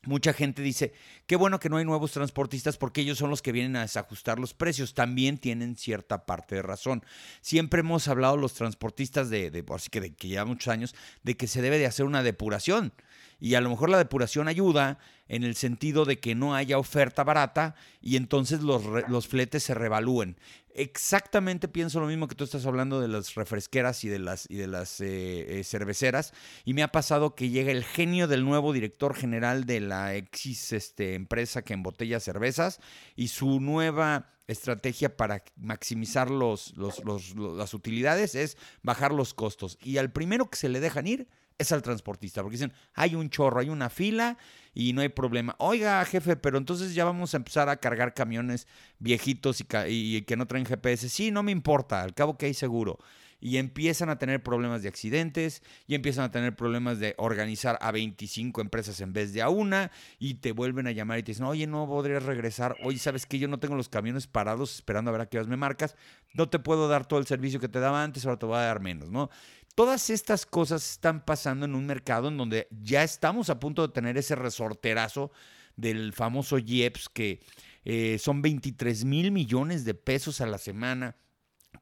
Mucha 0.06 0.34
gente 0.34 0.62
dice, 0.62 0.94
qué 1.26 1.36
bueno 1.36 1.60
que 1.60 1.70
no 1.70 1.78
hay 1.78 1.86
nuevos 1.86 2.12
transportistas 2.12 2.78
porque 2.78 3.02
ellos 3.02 3.18
son 3.18 3.32
los 3.32 3.42
que 3.42 3.52
vienen 3.52 3.76
a 3.76 3.82
desajustar 3.82 4.40
los 4.40 4.54
precios. 4.54 4.94
También 4.94 5.38
tienen 5.38 5.76
cierta 5.76 6.26
parte 6.26 6.56
de 6.56 6.62
razón. 6.62 7.04
Siempre 7.42 7.80
hemos 7.80 8.08
hablado 8.08 8.38
los 8.38 8.54
transportistas 8.54 9.30
de, 9.30 9.50
de 9.50 9.66
así 9.74 9.90
que 9.90 10.02
de 10.02 10.14
que 10.14 10.28
lleva 10.28 10.46
muchos 10.46 10.68
años, 10.68 10.96
de 11.24 11.36
que 11.36 11.48
se 11.48 11.62
debe 11.62 11.80
de 11.80 11.88
hacer 11.88 12.06
una 12.06 12.24
depuración. 12.24 12.94
Y 13.40 13.56
a 13.56 13.62
lo 13.62 13.70
mejor 13.70 13.90
la 13.90 13.98
depuración 13.98 14.48
ayuda 14.48 14.98
en 15.28 15.44
el 15.44 15.56
sentido 15.56 16.06
de 16.06 16.20
que 16.20 16.36
no 16.36 16.56
haya 16.56 16.78
oferta 16.78 17.24
barata 17.24 17.76
y 18.02 18.16
entonces 18.16 18.62
los, 18.62 18.84
los 19.08 19.28
fletes 19.28 19.64
se 19.64 19.74
revalúen. 19.74 20.38
Exactamente 20.78 21.68
pienso 21.68 22.02
lo 22.02 22.08
mismo 22.08 22.28
que 22.28 22.36
tú 22.36 22.44
estás 22.44 22.66
hablando 22.66 23.00
de 23.00 23.08
las 23.08 23.34
refresqueras 23.36 24.04
y 24.04 24.10
de 24.10 24.20
las, 24.20 24.46
y 24.50 24.56
de 24.56 24.68
las 24.68 25.00
eh, 25.00 25.60
eh, 25.60 25.64
cerveceras. 25.64 26.34
Y 26.66 26.74
me 26.74 26.84
ha 26.84 26.92
pasado 26.92 27.34
que 27.34 27.50
llega 27.50 27.72
el 27.72 27.86
genio 27.86 28.28
del 28.28 28.44
nuevo 28.44 28.74
director 28.74 29.16
general 29.16 29.66
de 29.66 29.80
la 29.80 30.16
Exis 30.16 30.74
este, 30.74 31.16
empresa 31.16 31.62
que 31.62 31.74
embotella 31.74 32.20
cervezas 32.20 32.82
y 33.16 33.30
su 33.30 33.62
nueva 33.62 34.30
estrategia 34.48 35.16
para 35.16 35.44
maximizar 35.56 36.30
los, 36.30 36.76
los, 36.76 37.02
las 37.36 37.74
utilidades 37.74 38.36
es 38.36 38.58
bajar 38.84 39.14
los 39.14 39.34
costos. 39.34 39.78
Y 39.82 39.98
al 39.98 40.12
primero 40.12 40.50
que 40.50 40.58
se 40.58 40.70
le 40.70 40.80
dejan 40.82 41.08
ir 41.08 41.28
es 41.58 41.72
al 41.72 41.82
transportista, 41.82 42.42
porque 42.42 42.58
dicen, 42.58 42.74
hay 42.94 43.16
un 43.16 43.30
chorro, 43.30 43.60
hay 43.60 43.70
una 43.70 43.90
fila 43.90 44.38
y 44.74 44.94
no 44.94 45.02
hay 45.02 45.10
problema. 45.10 45.56
Oiga, 45.60 46.04
jefe, 46.06 46.36
pero 46.36 46.58
entonces 46.58 46.94
ya 46.94 47.06
vamos 47.06 47.34
a 47.34 47.38
empezar 47.38 47.70
a 47.70 47.78
cargar 47.78 48.14
camiones 48.14 48.68
viejitos 49.00 49.64
y, 49.88 50.22
que 50.24 50.36
no 50.36 50.48
traen 50.48 50.66
GPS. 50.66 51.10
Sí, 51.10 51.32
no 51.32 51.44
me 51.44 51.52
importa, 51.52 52.02
al 52.04 52.14
cabo 52.14 52.38
que 52.38 52.48
hay 52.48 52.54
seguro. 52.54 53.00
Y 53.40 53.58
empiezan 53.58 54.10
a 54.10 54.18
tener 54.18 54.42
problemas 54.42 54.82
de 54.82 54.88
accidentes, 54.90 55.62
y 55.88 55.96
empiezan 55.96 56.24
a 56.24 56.32
tener 56.32 56.56
problemas 56.56 57.00
de 57.00 57.14
organizar 57.18 57.78
a 57.82 57.92
25 57.92 58.62
empresas 58.62 59.00
en 59.02 59.14
vez 59.14 59.34
de 59.34 59.42
a 59.42 59.50
una, 59.50 59.92
y 60.20 60.36
te 60.36 60.52
vuelven 60.52 60.88
a 60.88 60.92
llamar 60.92 61.20
y 61.20 61.24
te 61.24 61.32
dicen, 61.32 61.46
oye, 61.46 61.68
no 61.68 61.86
podrías 61.86 62.24
regresar, 62.24 62.76
oye, 62.84 62.98
¿sabes 62.98 63.26
que 63.26 63.38
Yo 63.38 63.48
no 63.48 63.60
tengo 63.60 63.76
los 63.76 63.90
camiones 63.90 64.26
parados 64.26 64.74
esperando 64.76 65.10
a 65.10 65.12
ver 65.12 65.22
a 65.22 65.26
qué 65.28 65.38
horas 65.38 65.50
me 65.50 65.58
marcas, 65.58 65.96
no 66.34 66.50
te 66.50 66.60
puedo 66.60 66.88
dar 66.88 67.06
todo 67.06 67.20
el 67.20 67.28
servicio 67.28 67.60
que 67.60 67.70
te 67.70 67.80
daba 67.80 68.04
antes, 68.04 68.26
ahora 68.26 68.40
te 68.40 68.46
voy 68.46 68.58
a 68.58 68.62
dar 68.62 68.80
menos, 68.80 69.12
¿no? 69.12 69.30
Todas 69.76 70.10
estas 70.10 70.46
cosas 70.46 70.90
están 70.90 71.26
pasando 71.26 71.66
en 71.66 71.76
un 71.76 71.86
mercado 71.86 72.30
en 72.30 72.38
donde 72.38 72.70
ya 72.72 73.04
estamos 73.04 73.50
a 73.50 73.60
punto 73.60 73.86
de 73.86 73.94
tener 73.94 74.18
ese 74.18 74.36
resorterazo 74.36 75.32
del 75.76 76.14
famoso 76.14 76.58
IEPS 76.58 77.10
que 77.10 77.42
eh, 77.84 78.18
son 78.18 78.42
23 78.42 79.04
mil 79.04 79.34
millones 79.34 79.84
de 79.84 79.94
pesos 79.94 80.40
a 80.40 80.46
la 80.46 80.60
semana 80.60 81.18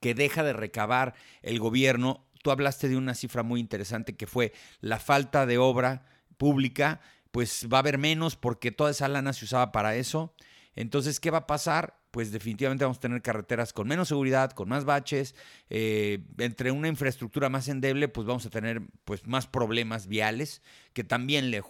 que 0.02 0.16
deja 0.16 0.44
de 0.44 0.54
recabar 0.54 1.14
el 1.44 1.60
gobierno. 1.60 2.26
Tú 2.42 2.50
hablaste 2.50 2.90
de 2.90 2.98
una 2.98 3.14
cifra 3.14 3.44
muy 3.44 3.60
interesante 3.60 4.16
que 4.16 4.26
fue 4.26 4.54
la 4.82 4.98
falta 4.98 5.46
de 5.46 5.60
obra 5.60 6.08
pública, 6.38 7.00
pues 7.32 7.68
va 7.72 7.78
a 7.78 7.82
haber 7.82 8.00
menos 8.00 8.36
porque 8.36 8.72
toda 8.72 8.90
esa 8.90 9.08
lana 9.08 9.34
se 9.34 9.46
usaba 9.46 9.72
para 9.72 9.96
eso. 9.96 10.34
Entonces, 10.76 11.20
¿qué 11.20 11.32
va 11.32 11.40
a 11.40 11.48
pasar? 11.48 12.04
pues 12.14 12.32
definitivamente 12.32 12.86
vamos 12.86 12.98
a 12.98 13.02
tener 13.02 13.24
carreteras 13.24 13.74
con 13.74 13.88
menos 13.88 14.10
seguridad, 14.10 14.52
con 14.52 14.70
más 14.70 14.86
baches, 14.86 15.34
eh, 15.72 16.20
entre 16.38 16.70
una 16.70 16.88
infraestructura 16.88 17.50
más 17.50 17.68
endeble, 17.70 18.08
pues 18.08 18.28
vamos 18.28 18.46
a 18.46 18.52
tener 18.52 18.84
pues 19.04 19.26
más 19.26 19.48
problemas 19.48 20.06
viales 20.06 20.62
que 20.94 21.04
también 21.04 21.50
le, 21.50 21.64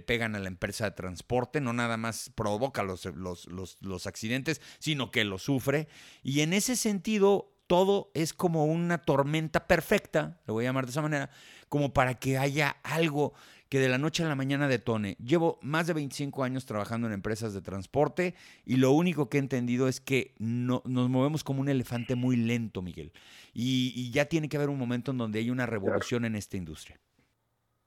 pegan 0.00 0.36
a 0.36 0.38
la 0.38 0.48
empresa 0.48 0.86
de 0.86 0.92
transporte, 0.92 1.60
no 1.60 1.74
nada 1.74 1.98
más 1.98 2.32
provoca 2.34 2.82
los, 2.82 3.04
los, 3.04 3.46
los 3.82 4.06
accidentes, 4.06 4.62
sino 4.78 5.10
que 5.10 5.24
lo 5.24 5.36
sufre. 5.36 5.86
Y 6.22 6.40
en 6.40 6.54
ese 6.54 6.76
sentido, 6.76 7.52
todo 7.66 8.10
es 8.14 8.32
como 8.32 8.64
una 8.64 9.02
tormenta 9.02 9.66
perfecta, 9.66 10.40
lo 10.46 10.54
voy 10.54 10.64
a 10.64 10.68
llamar 10.68 10.86
de 10.86 10.92
esa 10.92 11.02
manera, 11.02 11.30
como 11.68 11.92
para 11.92 12.14
que 12.14 12.38
haya 12.38 12.78
algo 12.84 13.34
que 13.70 13.78
de 13.78 13.88
la 13.88 13.98
noche 13.98 14.24
a 14.24 14.28
la 14.28 14.34
mañana 14.34 14.66
detone. 14.66 15.16
Llevo 15.24 15.58
más 15.62 15.86
de 15.86 15.94
25 15.94 16.42
años 16.42 16.66
trabajando 16.66 17.06
en 17.06 17.12
empresas 17.12 17.54
de 17.54 17.62
transporte 17.62 18.34
y 18.66 18.76
lo 18.76 18.90
único 18.90 19.30
que 19.30 19.38
he 19.38 19.40
entendido 19.40 19.86
es 19.86 20.00
que 20.00 20.34
no, 20.40 20.82
nos 20.84 21.08
movemos 21.08 21.44
como 21.44 21.60
un 21.60 21.68
elefante 21.68 22.16
muy 22.16 22.36
lento, 22.36 22.82
Miguel. 22.82 23.12
Y, 23.54 24.10
ya 24.12 24.24
tiene 24.24 24.48
que 24.48 24.56
haber 24.56 24.70
un 24.70 24.78
momento 24.78 25.12
en 25.12 25.18
donde 25.18 25.38
hay 25.38 25.50
una 25.50 25.66
revolución 25.66 26.24
en 26.24 26.34
esta 26.34 26.56
industria. 26.56 26.98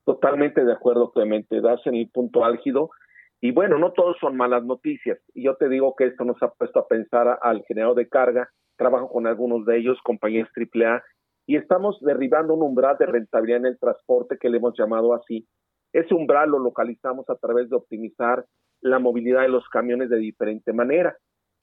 Totalmente 0.05 0.63
de 0.63 0.71
acuerdo, 0.71 1.11
Clemente. 1.11 1.59
Das 1.59 1.85
en 1.85 1.95
el 1.95 2.09
punto 2.09 2.45
álgido. 2.45 2.89
Y 3.41 3.51
bueno, 3.51 3.77
no 3.77 3.91
todos 3.91 4.15
son 4.21 4.37
malas 4.37 4.63
noticias. 4.63 5.19
Y 5.33 5.43
yo 5.43 5.57
te 5.57 5.67
digo 5.67 5.95
que 5.97 6.05
esto 6.05 6.23
nos 6.23 6.41
ha 6.41 6.49
puesto 6.53 6.79
a 6.79 6.87
pensar 6.87 7.39
al 7.41 7.63
generador 7.65 7.97
de 7.97 8.07
carga. 8.07 8.49
Trabajo 8.77 9.09
con 9.09 9.27
algunos 9.27 9.65
de 9.65 9.79
ellos, 9.79 9.97
compañías 10.03 10.47
AAA, 10.55 11.03
y 11.45 11.57
estamos 11.57 11.99
derribando 11.99 12.53
un 12.53 12.63
umbral 12.63 12.97
de 12.97 13.05
rentabilidad 13.05 13.59
en 13.59 13.65
el 13.65 13.79
transporte 13.79 14.37
que 14.39 14.49
le 14.49 14.57
hemos 14.57 14.77
llamado 14.77 15.13
así, 15.13 15.45
ese 15.93 16.13
umbral 16.13 16.49
lo 16.49 16.59
localizamos 16.59 17.29
a 17.29 17.35
través 17.35 17.69
de 17.69 17.75
optimizar 17.75 18.45
la 18.81 18.99
movilidad 18.99 19.43
de 19.43 19.49
los 19.49 19.67
camiones 19.69 20.09
de 20.09 20.17
diferente 20.17 20.73
manera. 20.73 21.15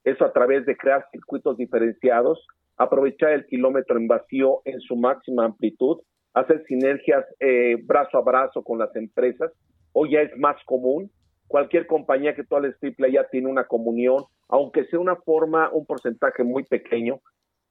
Eso 0.05 0.25
a 0.25 0.33
través 0.33 0.65
de 0.65 0.77
crear 0.77 1.05
circuitos 1.13 1.57
diferenciados, 1.57 2.47
aprovechar 2.77 3.33
el 3.33 3.45
kilómetro 3.47 3.99
en 3.99 4.09
vacío 4.09 4.63
en 4.65 4.81
su 4.81 4.97
máxima 4.97 5.45
amplitud, 5.45 6.01
hacer 6.33 6.65
sinergias 6.67 7.27
eh, 7.41 7.77
brazo 7.85 8.19
a 8.19 8.23
brazo 8.23 8.63
con 8.63 8.79
las 8.79 8.95
empresas. 8.97 9.53
Hoy 9.93 10.13
ya 10.13 10.23
es 10.23 10.37
más 10.39 10.57
común. 10.65 11.11
Cualquier 11.49 11.87
compañía 11.87 12.35
que 12.35 12.45
tú 12.45 12.57
hables 12.57 12.79
triple 12.79 13.13
ya 13.13 13.25
tiene 13.29 13.49
una 13.49 13.65
comunión, 13.65 14.25
aunque 14.49 14.85
sea 14.87 15.01
una 15.01 15.17
forma, 15.17 15.69
un 15.73 15.85
porcentaje 15.85 16.45
muy 16.45 16.63
pequeño 16.63 17.21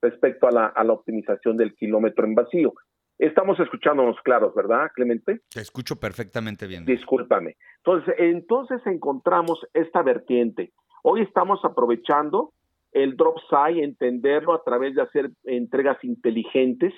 respecto 0.01 0.47
a 0.47 0.51
la, 0.51 0.65
a 0.67 0.83
la 0.83 0.93
optimización 0.93 1.55
del 1.55 1.73
kilómetro 1.73 2.25
en 2.25 2.35
vacío. 2.35 2.73
Estamos 3.19 3.59
escuchándonos 3.59 4.15
claros, 4.21 4.55
¿verdad, 4.55 4.89
Clemente? 4.95 5.41
Te 5.53 5.59
escucho 5.59 5.97
perfectamente 5.97 6.65
bien. 6.67 6.85
Discúlpame. 6.85 7.57
Entonces, 7.83 8.15
entonces 8.17 8.81
encontramos 8.85 9.59
esta 9.73 10.01
vertiente. 10.01 10.71
Hoy 11.03 11.23
estamos 11.23 11.59
aprovechando 11.65 12.53
el 12.93 13.17
drop 13.17 13.35
side, 13.49 13.83
entenderlo 13.83 14.53
a 14.53 14.63
través 14.63 14.95
de 14.95 15.01
hacer 15.01 15.31
entregas 15.43 16.01
inteligentes, 16.01 16.93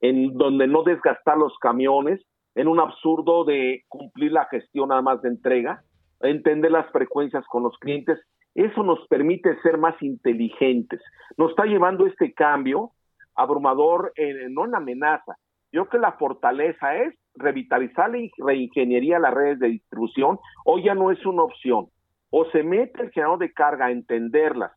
en 0.00 0.34
donde 0.34 0.68
no 0.68 0.84
desgastar 0.84 1.36
los 1.36 1.58
camiones, 1.58 2.20
en 2.54 2.68
un 2.68 2.78
absurdo 2.78 3.44
de 3.44 3.82
cumplir 3.88 4.30
la 4.30 4.46
gestión 4.46 4.90
nada 4.90 5.02
más 5.02 5.22
de 5.22 5.28
entrega, 5.28 5.82
entender 6.20 6.70
las 6.70 6.88
frecuencias 6.92 7.44
con 7.48 7.64
los 7.64 7.76
clientes. 7.78 8.20
Eso 8.54 8.84
nos 8.84 9.04
permite 9.08 9.60
ser 9.62 9.76
más 9.76 10.00
inteligentes. 10.00 11.00
Nos 11.36 11.50
está 11.50 11.64
llevando 11.64 12.06
este 12.06 12.32
cambio 12.32 12.92
abrumador, 13.34 14.12
en, 14.14 14.54
no 14.54 14.66
en 14.66 14.76
amenaza, 14.76 15.36
yo 15.74 15.86
creo 15.86 15.90
que 15.90 16.06
la 16.06 16.12
fortaleza 16.12 16.94
es 16.94 17.14
revitalizar 17.34 18.08
la 18.08 18.28
reingeniería 18.38 19.16
de 19.16 19.22
las 19.22 19.34
redes 19.34 19.58
de 19.58 19.68
distribución. 19.70 20.38
Hoy 20.64 20.84
ya 20.84 20.94
no 20.94 21.10
es 21.10 21.26
una 21.26 21.42
opción. 21.42 21.88
O 22.30 22.44
se 22.52 22.62
mete 22.62 23.02
el 23.02 23.10
generador 23.10 23.40
de 23.40 23.52
carga 23.52 23.86
a 23.86 23.90
entenderlas 23.90 24.70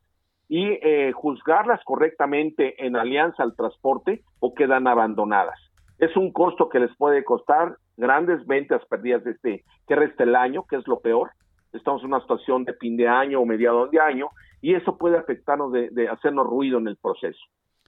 y 0.48 0.66
eh, 0.82 1.12
juzgarlas 1.12 1.80
correctamente 1.84 2.84
en 2.84 2.96
alianza 2.96 3.44
al 3.44 3.54
transporte 3.54 4.22
o 4.40 4.54
quedan 4.54 4.88
abandonadas. 4.88 5.56
Es 6.00 6.16
un 6.16 6.32
costo 6.32 6.68
que 6.68 6.80
les 6.80 6.94
puede 6.96 7.22
costar 7.22 7.76
grandes 7.96 8.44
ventas 8.48 8.84
perdidas 8.86 9.22
de 9.22 9.30
este 9.30 9.64
que 9.86 9.94
resta 9.94 10.24
el 10.24 10.34
año, 10.34 10.64
que 10.68 10.76
es 10.76 10.88
lo 10.88 10.98
peor. 10.98 11.30
Estamos 11.72 12.02
en 12.02 12.08
una 12.08 12.20
situación 12.22 12.64
de 12.64 12.74
fin 12.74 12.96
de 12.96 13.06
año 13.06 13.40
o 13.40 13.46
mediados 13.46 13.88
de 13.92 14.00
año 14.00 14.30
y 14.60 14.74
eso 14.74 14.98
puede 14.98 15.16
afectarnos 15.16 15.72
de 15.72 16.08
hacernos 16.08 16.44
ruido 16.44 16.78
en 16.78 16.88
el 16.88 16.96
proceso. 16.96 17.38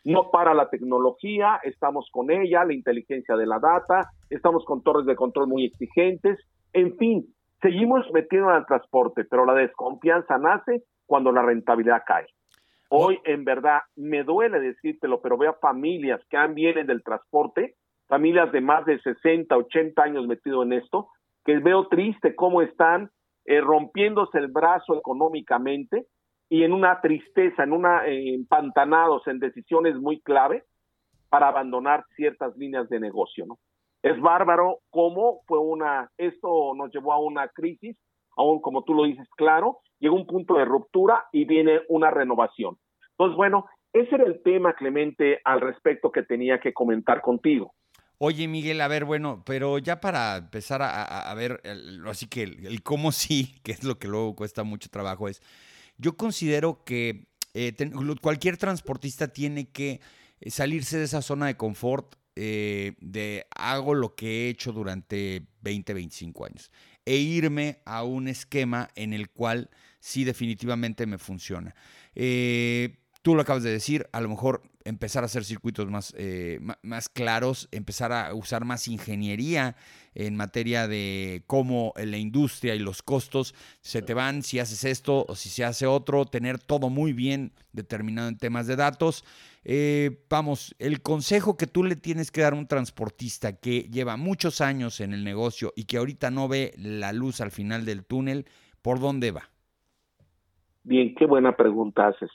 No 0.05 0.31
para 0.31 0.55
la 0.55 0.71
tecnología, 0.71 1.61
estamos 1.63 2.09
con 2.11 2.31
ella, 2.31 2.65
la 2.65 2.73
inteligencia 2.73 3.37
de 3.37 3.47
la 3.47 3.59
data, 3.59 4.11
estamos 4.31 4.65
con 4.65 4.83
torres 4.83 5.07
de 5.07 5.17
control 5.17 5.49
muy 5.49 5.67
exigentes, 5.67 6.39
en 6.73 6.97
fin, 6.97 7.27
seguimos 7.61 8.07
metiendo 8.13 8.49
al 8.49 8.67
transporte, 8.67 9.25
pero 9.25 9.45
la 9.45 9.55
desconfianza 9.55 10.39
nace 10.39 10.85
cuando 11.07 11.33
la 11.33 11.43
rentabilidad 11.43 12.03
cae. 12.07 12.27
Hoy, 12.89 13.21
en 13.25 13.45
verdad, 13.45 13.81
me 13.97 14.25
duele 14.25 14.59
decírtelo, 14.59 15.21
pero 15.21 15.37
veo 15.37 15.55
familias 15.61 16.21
que 16.29 16.37
han 16.37 16.55
vienen 16.55 16.87
del 16.87 17.03
transporte, 17.03 17.75
familias 18.09 18.51
de 18.53 18.61
más 18.61 18.85
de 18.85 18.99
60, 19.01 19.57
80 19.57 20.03
años 20.03 20.27
metido 20.27 20.63
en 20.63 20.73
esto, 20.73 21.09
que 21.45 21.59
veo 21.59 21.87
triste 21.89 22.35
cómo 22.35 22.63
están 22.63 23.11
eh, 23.45 23.61
rompiéndose 23.61 24.39
el 24.39 24.49
brazo 24.49 24.97
económicamente 24.97 26.07
y 26.51 26.65
en 26.65 26.73
una 26.73 27.01
tristeza, 27.01 27.63
en 27.63 27.73
una 27.73 28.07
eh, 28.07 28.35
empantanados 28.35 29.27
en 29.29 29.39
decisiones 29.39 29.95
muy 29.95 30.21
clave 30.21 30.65
para 31.31 31.49
abandonar 31.49 32.05
ciertas 32.17 32.55
líneas 32.57 32.89
de 32.89 32.99
negocio, 33.01 33.47
¿no? 33.47 33.59
Es 34.03 34.21
bárbaro 34.21 34.81
cómo 34.91 35.43
fue 35.47 35.59
una, 35.59 36.11
esto 36.19 36.75
nos 36.75 36.93
llevó 36.93 37.13
a 37.13 37.21
una 37.21 37.49
crisis, 37.49 37.97
aún 38.37 38.61
como 38.61 38.83
tú 38.83 38.95
lo 38.95 39.05
dices, 39.05 39.29
claro, 39.37 39.79
llegó 40.01 40.17
un 40.17 40.27
punto 40.27 40.55
de 40.55 40.65
ruptura 40.65 41.27
y 41.33 41.45
viene 41.45 41.83
una 41.89 42.11
renovación. 42.11 42.77
Entonces, 43.13 43.37
bueno, 43.37 43.67
ese 43.93 44.15
era 44.17 44.25
el 44.25 44.43
tema, 44.43 44.73
Clemente, 44.75 45.41
al 45.45 45.61
respecto 45.61 46.11
que 46.11 46.23
tenía 46.23 46.59
que 46.59 46.73
comentar 46.73 47.21
contigo. 47.21 47.75
Oye, 48.19 48.49
Miguel, 48.49 48.81
a 48.81 48.89
ver, 48.89 49.05
bueno, 49.05 49.43
pero 49.47 49.79
ya 49.79 50.01
para 50.01 50.37
empezar 50.37 50.81
a, 50.83 51.33
ver, 51.35 51.61
así 52.07 52.29
que 52.29 52.43
el, 52.43 52.83
cómo 52.83 53.13
sí, 53.13 53.61
que 53.63 53.73
es 53.73 53.85
lo 53.85 53.99
que 53.99 54.09
luego 54.09 54.35
cuesta 54.35 54.65
mucho 54.65 54.91
trabajo, 54.91 55.29
es, 55.29 55.41
yo 56.01 56.17
considero 56.17 56.85
que 56.85 57.29
eh, 57.55 57.75
cualquier 58.21 58.57
transportista 58.57 59.29
tiene 59.29 59.69
que 59.71 60.01
eh, 60.41 60.51
salirse 60.51 60.99
de 60.99 61.05
esa 61.05 61.23
zona 61.23 61.47
de 61.47 61.57
confort 61.57 62.17
eh, 62.37 62.95
de 63.01 63.47
hago 63.55 63.95
lo 63.95 64.15
que 64.15 64.47
he 64.47 64.49
hecho 64.49 64.73
durante 64.73 65.47
20, 65.63 65.95
25 65.95 66.47
años 66.47 66.71
e 67.05 67.17
irme 67.17 67.83
a 67.85 68.05
un 68.05 68.29
esquema 68.29 68.89
en 68.95 69.13
el 69.13 69.31
cual 69.31 69.69
sí 69.99 70.25
definitivamente 70.25 71.07
me 71.07 71.19
funciona. 71.19 71.75
Eh, 72.15 72.97
tú 73.23 73.35
lo 73.35 73.43
acabas 73.43 73.63
de 73.63 73.71
decir, 73.71 74.07
a 74.13 74.21
lo 74.21 74.29
mejor 74.29 74.63
empezar 74.85 75.23
a 75.23 75.27
hacer 75.27 75.45
circuitos 75.45 75.91
más, 75.91 76.15
eh, 76.17 76.59
más 76.83 77.09
claros, 77.09 77.69
empezar 77.71 78.13
a 78.13 78.35
usar 78.35 78.65
más 78.65 78.89
ingeniería 78.89 79.77
en 80.15 80.37
materia 80.37 80.89
de 80.89 81.43
cómo 81.47 81.93
la 81.97 82.17
industria 82.17 82.75
y 82.75 82.79
los 82.79 83.03
costos 83.03 83.55
se 83.81 84.03
te 84.03 84.15
van 84.15 84.43
si 84.43 84.59
haces 84.59 84.85
esto 84.85 85.27
o 85.29 85.35
si 85.35 85.51
se 85.51 85.65
hace 85.65 85.87
otro, 85.87 86.25
tener 86.25 86.59
todo 86.59 86.89
muy 86.89 87.13
bien 87.13 87.53
determinado 87.73 88.29
en 88.29 88.39
temas 88.39 88.67
de 88.67 88.77
datos. 88.77 89.25
Eh, 89.65 90.25
vamos, 90.31 90.75
el 90.79 91.03
consejo 91.03 91.57
que 91.57 91.67
tú 91.67 91.85
le 91.85 91.97
tienes 91.97 92.31
que 92.31 92.41
dar 92.41 92.55
a 92.55 92.57
un 92.57 92.67
transportista 92.67 93.53
que 93.53 93.83
lleva 93.83 94.17
muchos 94.17 94.63
años 94.63 95.01
en 95.01 95.13
el 95.13 95.25
negocio 95.25 95.73
y 95.77 95.85
que 95.85 95.99
ahorita 95.99 96.31
no 96.31 96.49
ve 96.49 96.73
la 96.79 97.13
luz 97.13 97.43
al 97.43 97.51
final 97.51 97.85
del 97.85 98.05
túnel, 98.05 98.47
¿por 98.81 98.99
dónde 98.99 99.31
va? 99.31 99.51
Bien, 100.83 101.15
qué 101.15 101.27
buena 101.27 101.55
pregunta 101.55 102.09
haces. 102.09 102.31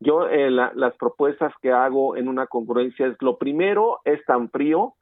Yo 0.00 0.26
eh, 0.28 0.50
las 0.50 0.96
propuestas 0.96 1.52
que 1.60 1.70
hago 1.70 2.16
en 2.16 2.28
una 2.28 2.46
congruencia 2.46 3.06
es 3.06 3.16
lo 3.20 3.36
primero 3.36 4.00
es 4.04 4.24
tan 4.24 4.48
frío 4.48 4.94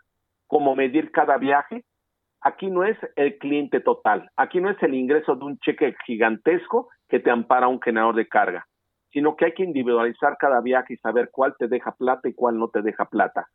como 0.49 0.75
medir 0.75 1.13
cada 1.13 1.39
viaje. 1.39 1.85
Aquí 2.41 2.69
no 2.69 2.85
es 2.85 2.97
el 3.15 3.39
cliente 3.39 3.81
total, 3.81 4.31
aquí 4.37 4.61
no 4.61 4.71
es 4.71 4.81
el 4.83 4.95
ingreso 4.95 5.37
de 5.37 5.45
un 5.45 5.59
cheque 5.59 5.95
gigantesco 6.05 6.89
que 7.09 7.21
te 7.21 7.31
ampara 7.31 7.69
un 7.69 7.81
generador 7.81 8.15
de 8.15 8.29
carga, 8.29 8.67
sino 9.13 9.37
que 9.37 9.47
hay 9.47 9.55
que 9.55 9.65
individualizar 9.65 10.37
cada 10.39 10.61
viaje 10.61 10.95
y 10.95 10.99
saber 10.99 11.31
cuál 11.33 11.55
te 11.59 11.69
deja 11.69 11.93
plata 11.93 12.29
y 12.29 12.35
cuál 12.35 12.59
no 12.59 12.69
te 12.69 12.83
deja 12.83 13.07
plata. 13.07 13.47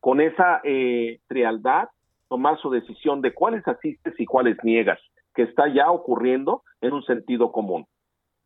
Con 0.00 0.20
esa 0.20 0.60
eh, 0.64 1.20
tomar 2.28 2.58
su 2.58 2.70
decisión 2.70 3.20
de 3.20 3.34
cuáles 3.34 3.66
asistes 3.66 4.14
y 4.18 4.24
cuáles 4.24 4.56
niegas, 4.62 4.98
que 5.34 5.42
está 5.42 5.66
ya 5.68 5.90
ocurriendo 5.90 6.62
en 6.80 6.92
un 6.92 7.02
sentido 7.02 7.52
común. 7.52 7.86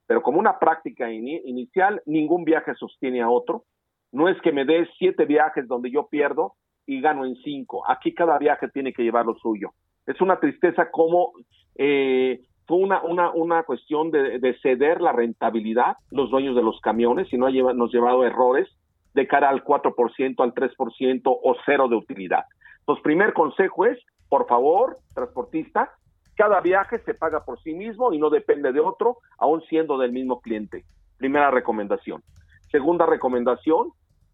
Pero 0.07 0.23
como 0.23 0.39
una 0.39 0.59
práctica 0.59 1.11
inicial, 1.11 2.03
ningún 2.07 2.45
viaje 2.45 2.75
sostiene 2.75 3.23
a 3.23 3.31
otro. 3.31 3.65
No 4.13 4.29
es 4.29 4.41
que 4.43 4.53
me 4.53 4.65
des 4.65 4.89
siete 4.99 5.25
viajes 5.25 5.67
donde 5.67 5.91
yo 5.91 6.09
pierdo 6.09 6.55
y 6.87 7.01
gano 7.01 7.25
en 7.25 7.37
cinco. 7.37 7.89
Aquí 7.89 8.13
cada 8.15 8.39
viaje 8.39 8.69
tiene 8.69 8.93
que 8.93 9.03
llevar 9.03 9.27
lo 9.27 9.35
suyo. 9.37 9.71
Es 10.07 10.21
una 10.21 10.39
tristeza 10.39 10.91
como 10.91 11.33
eh, 11.77 12.41
fue 12.67 12.79
una, 12.79 13.03
una, 13.03 13.31
una 13.31 13.63
cuestión 13.63 14.11
de, 14.11 14.57
ceder 14.63 15.01
la 15.01 15.13
rentabilidad, 15.13 15.97
los 16.11 16.31
dueños 16.31 16.55
de 16.57 16.63
los 16.63 16.81
camiones, 16.81 17.33
y 17.33 17.37
no 17.37 17.47
ha 17.47 17.51
nos 17.51 17.93
llevado 17.93 18.25
errores 18.25 18.69
de 19.13 19.27
cara 19.27 19.49
al 19.49 19.65
4%, 19.65 20.35
al 20.39 20.55
3% 20.55 21.21
o 21.25 21.57
cero 21.65 21.89
de 21.89 21.97
utilidad. 21.97 22.45
Entonces, 22.81 23.03
primer 23.03 23.33
consejo 23.33 23.87
es, 23.87 23.99
por 24.29 24.47
favor, 24.47 24.97
transportista, 25.15 25.91
cada 26.37 26.61
viaje 26.61 26.99
se 27.01 27.15
paga 27.15 27.45
por 27.45 27.61
sí 27.63 27.75
mismo 27.75 28.13
y 28.13 28.19
no 28.19 28.31
depende 28.31 28.73
de 28.73 28.81
otro, 28.81 29.19
aún 29.39 29.63
siendo 29.63 29.99
del 29.99 30.13
mismo 30.13 30.41
cliente. 30.41 30.85
Primera 31.17 31.51
recomendación. 31.51 32.23
Segunda 32.71 33.07
recomendación 33.07 33.93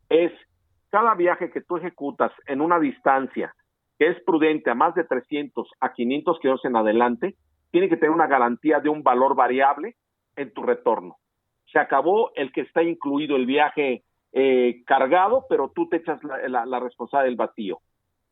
es 0.09 0.33
cada 0.91 1.15
viaje 1.15 1.51
que 1.51 1.61
tú 1.61 1.77
ejecutas 1.77 2.33
en 2.47 2.61
una 2.61 2.79
distancia 2.79 3.55
que 3.99 4.09
es 4.09 4.23
prudente 4.25 4.71
a 4.71 4.75
más 4.75 4.95
de 4.95 5.05
300 5.05 5.69
a 5.79 5.93
500 5.93 6.39
kilómetros 6.41 6.65
en 6.65 6.77
adelante, 6.77 7.35
tiene 7.71 7.91
que 7.91 7.99
tener 7.99 8.11
una 8.11 8.27
garantía 8.27 8.81
de 8.81 8.89
un 8.89 9.03
valor 9.03 9.35
variable 9.35 9.97
en 10.37 10.55
tu 10.55 10.63
retorno. 10.63 11.17
Se 11.71 11.79
acabó 11.79 12.33
el 12.35 12.51
que 12.51 12.63
está 12.63 12.83
incluido 12.83 13.37
el 13.37 13.45
viaje 13.45 14.05
eh, 14.33 14.83
cargado, 14.87 15.45
pero 15.51 15.71
tú 15.75 15.87
te 15.91 15.99
echas 15.99 16.19
la, 16.25 16.65
la 16.65 16.81
responsabilidad 16.81 17.29
del 17.29 17.37
vacío. 17.37 17.81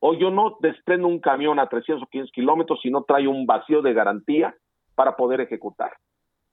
O 0.00 0.14
yo 0.14 0.30
no 0.30 0.56
desprendo 0.60 1.08
un 1.08 1.20
camión 1.20 1.58
a 1.58 1.68
300 1.68 2.02
o 2.02 2.06
500 2.06 2.32
kilómetros 2.32 2.80
si 2.82 2.90
no 2.90 3.02
trae 3.02 3.26
un 3.26 3.46
vacío 3.46 3.82
de 3.82 3.92
garantía 3.92 4.54
para 4.94 5.16
poder 5.16 5.40
ejecutar. 5.40 5.92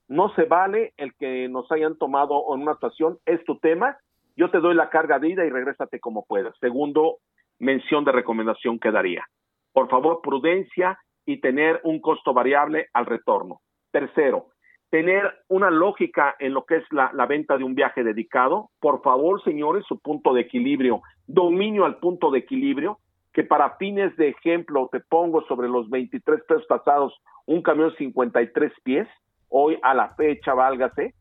No 0.07 0.33
se 0.35 0.43
vale 0.43 0.93
el 0.97 1.13
que 1.15 1.47
nos 1.49 1.71
hayan 1.71 1.97
tomado 1.97 2.43
en 2.53 2.61
una 2.61 2.73
estación, 2.73 3.17
es 3.25 3.43
tu 3.43 3.57
tema, 3.59 3.97
yo 4.35 4.51
te 4.51 4.59
doy 4.59 4.75
la 4.75 4.89
carga 4.89 5.17
de 5.19 5.29
ida 5.29 5.45
y 5.45 5.49
regrésate 5.49 5.99
como 5.99 6.25
puedas. 6.25 6.55
Segundo, 6.59 7.17
mención 7.59 8.03
de 8.03 8.11
recomendación 8.11 8.79
que 8.79 8.91
daría. 8.91 9.25
Por 9.73 9.89
favor, 9.89 10.21
prudencia 10.21 10.99
y 11.25 11.39
tener 11.39 11.81
un 11.83 11.99
costo 11.99 12.33
variable 12.33 12.87
al 12.93 13.05
retorno. 13.05 13.61
Tercero, 13.91 14.47
tener 14.89 15.23
una 15.47 15.71
lógica 15.71 16.35
en 16.39 16.53
lo 16.53 16.65
que 16.65 16.77
es 16.77 16.83
la, 16.91 17.11
la, 17.13 17.25
venta 17.25 17.57
de 17.57 17.63
un 17.63 17.75
viaje 17.75 18.03
dedicado. 18.03 18.69
Por 18.79 19.01
favor, 19.01 19.43
señores, 19.43 19.85
su 19.87 19.99
punto 19.99 20.33
de 20.33 20.41
equilibrio, 20.41 21.01
dominio 21.25 21.85
al 21.85 21.97
punto 21.97 22.29
de 22.29 22.39
equilibrio 22.39 22.99
que 23.35 23.43
para 23.43 23.75
fines 23.75 24.15
de 24.15 24.29
ejemplo 24.29 24.87
te 24.89 25.01
pongo 25.01 25.45
sobre 25.45 25.67
los 25.67 25.89
23 25.89 26.41
pesos 26.47 26.65
pasados 26.67 27.13
un 27.45 27.61
camión 27.61 27.93
53 27.97 28.71
pies, 28.81 29.09
hoy 29.49 29.77
a 29.83 29.93
la 29.93 30.15
fecha, 30.15 30.53
válgase, 30.53 31.13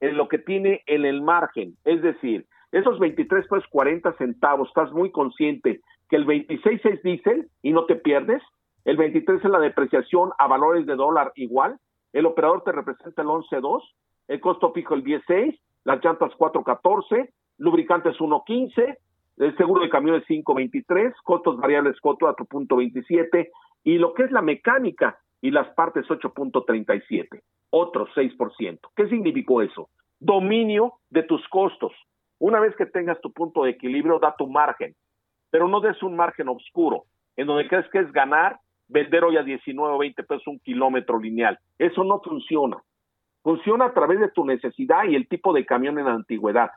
en 0.00 0.16
lo 0.16 0.26
que 0.26 0.38
tiene 0.38 0.82
en 0.86 1.04
el 1.04 1.22
margen. 1.22 1.76
Es 1.84 2.02
decir, 2.02 2.46
esos 2.72 2.98
23 2.98 3.46
pesos 3.46 3.64
40 3.70 4.12
centavos, 4.14 4.66
estás 4.68 4.90
muy 4.90 5.12
consciente 5.12 5.80
que 6.10 6.16
el 6.16 6.24
26 6.24 6.84
es 6.84 7.02
diésel 7.04 7.48
y 7.62 7.70
no 7.70 7.86
te 7.86 7.94
pierdes, 7.94 8.42
el 8.84 8.96
23 8.96 9.44
es 9.44 9.50
la 9.50 9.60
depreciación 9.60 10.32
a 10.38 10.48
valores 10.48 10.84
de 10.84 10.96
dólar 10.96 11.30
igual, 11.36 11.78
el 12.12 12.26
operador 12.26 12.64
te 12.64 12.72
representa 12.72 13.22
el 13.22 13.28
11.2, 13.28 13.82
el 14.26 14.40
costo 14.40 14.72
fijo 14.72 14.94
el 14.94 15.04
16, 15.04 15.54
las 15.84 16.04
llantas 16.04 16.32
4.14, 16.32 17.30
lubricantes 17.58 18.16
1.15, 18.16 18.96
el 19.38 19.56
seguro 19.56 19.82
de 19.82 19.90
camión 19.90 20.16
es 20.16 20.26
5.23, 20.26 21.14
costos 21.24 21.56
variables 21.56 21.96
4.27 22.02 23.48
y 23.84 23.98
lo 23.98 24.14
que 24.14 24.24
es 24.24 24.30
la 24.30 24.42
mecánica 24.42 25.18
y 25.40 25.50
las 25.50 25.68
partes 25.74 26.06
8.37, 26.06 27.42
otro 27.70 28.06
6%. 28.08 28.78
¿Qué 28.94 29.08
significó 29.08 29.62
eso? 29.62 29.88
Dominio 30.20 30.94
de 31.10 31.24
tus 31.24 31.46
costos. 31.48 31.92
Una 32.38 32.60
vez 32.60 32.74
que 32.76 32.86
tengas 32.86 33.20
tu 33.20 33.32
punto 33.32 33.64
de 33.64 33.70
equilibrio, 33.70 34.18
da 34.18 34.34
tu 34.36 34.46
margen, 34.46 34.94
pero 35.50 35.68
no 35.68 35.80
des 35.80 36.02
un 36.02 36.16
margen 36.16 36.48
oscuro, 36.48 37.04
en 37.36 37.46
donde 37.46 37.68
crees 37.68 37.88
que 37.90 38.00
es 38.00 38.12
ganar, 38.12 38.58
vender 38.88 39.24
hoy 39.24 39.36
a 39.36 39.42
19 39.42 39.94
o 39.94 39.98
20 39.98 40.22
pesos 40.24 40.46
un 40.46 40.58
kilómetro 40.60 41.18
lineal. 41.18 41.58
Eso 41.78 42.04
no 42.04 42.20
funciona. 42.20 42.78
Funciona 43.42 43.86
a 43.86 43.94
través 43.94 44.20
de 44.20 44.28
tu 44.30 44.44
necesidad 44.44 45.04
y 45.04 45.16
el 45.16 45.26
tipo 45.26 45.52
de 45.52 45.66
camión 45.66 45.98
en 45.98 46.04
la 46.04 46.14
antigüedad. 46.14 46.70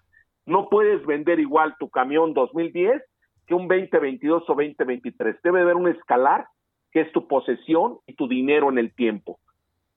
No 0.46 0.70
puedes 0.70 1.06
vender 1.06 1.40
igual 1.40 1.76
tu 1.80 1.90
camión 1.90 2.34
2010 2.34 3.02
que 3.48 3.56
un 3.56 3.68
2022 3.68 4.44
o 4.44 4.54
2023. 4.54 5.42
Debe 5.42 5.62
haber 5.62 5.76
un 5.76 5.88
escalar 5.88 6.48
que 6.92 7.02
es 7.02 7.12
tu 7.12 7.28
posesión 7.28 8.00
y 8.06 8.16
tu 8.16 8.28
dinero 8.28 8.70
en 8.70 8.78
el 8.78 8.94
tiempo. 8.94 9.40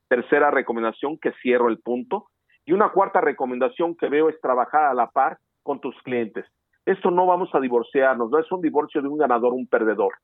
Tercera 0.08 0.50
recomendación 0.50 1.18
que 1.18 1.32
cierro 1.42 1.68
el 1.68 1.78
punto. 1.78 2.28
Y 2.64 2.72
una 2.72 2.90
cuarta 2.90 3.20
recomendación 3.20 3.94
que 3.94 4.08
veo 4.08 4.28
es 4.28 4.40
trabajar 4.40 4.84
a 4.84 4.94
la 4.94 5.10
par 5.10 5.38
con 5.62 5.80
tus 5.80 5.94
clientes. 6.02 6.46
Esto 6.86 7.10
no 7.10 7.26
vamos 7.26 7.50
a 7.54 7.60
divorciarnos, 7.60 8.30
no 8.30 8.38
es 8.38 8.50
un 8.50 8.62
divorcio 8.62 9.02
de 9.02 9.08
un 9.08 9.18
ganador, 9.18 9.52
un 9.52 9.66
perdedor. 9.66 10.14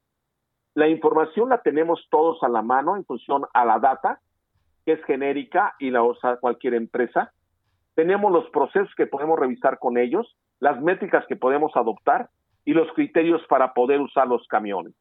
La 0.75 0.89
información 0.89 1.51
la 1.51 1.61
tenemos 1.61 2.07
todos 2.11 2.43
a 2.43 2.49
la 2.49 2.63
mano 2.63 2.97
en 2.97 3.05
función 3.05 3.45
a 3.53 3.65
la 3.67 3.79
data, 3.79 4.21
que 4.85 4.93
es 4.93 5.05
genérica 5.05 5.75
y 5.79 5.91
la 5.91 6.03
usa 6.03 6.39
cualquier 6.39 6.75
empresa 6.75 7.34
tenemos 7.95 8.33
los 8.33 8.49
procesos 8.51 8.93
que 8.97 9.07
podemos 9.07 9.39
revisar 9.39 9.79
con 9.79 9.99
ellos, 9.99 10.37
las 10.61 10.81
métricas 10.81 11.25
que 11.27 11.37
podemos 11.37 11.73
adoptar 11.75 12.29
y 12.65 12.73
los 12.73 12.91
criterios 12.93 13.43
para 13.49 13.73
poder 13.73 14.01
usar 14.01 14.27
los 14.27 14.47
camiones. 14.49 14.95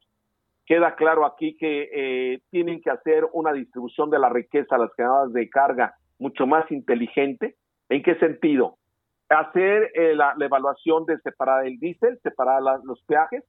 Queda 0.66 0.94
claro 0.94 1.26
aquí 1.26 1.56
que 1.56 1.90
eh, 1.92 2.40
tienen 2.50 2.80
que 2.80 2.90
hacer 2.90 3.26
una 3.32 3.52
distribución 3.52 4.10
de 4.10 4.18
la 4.18 4.30
riqueza 4.30 4.76
a 4.76 4.78
las 4.78 4.92
canales 4.94 5.32
de 5.32 5.48
carga 5.50 5.94
mucho 6.18 6.46
más 6.46 6.70
inteligente. 6.70 7.56
¿En 7.88 8.02
qué 8.02 8.14
sentido? 8.16 8.78
Hacer 9.28 9.90
eh, 9.94 10.14
la, 10.14 10.34
evaluación 10.40 11.04
de 11.04 11.18
separar 11.18 11.66
el 11.66 11.78
diésel, 11.78 12.18
separar 12.22 12.62
los 12.84 13.02
peajes, 13.04 13.44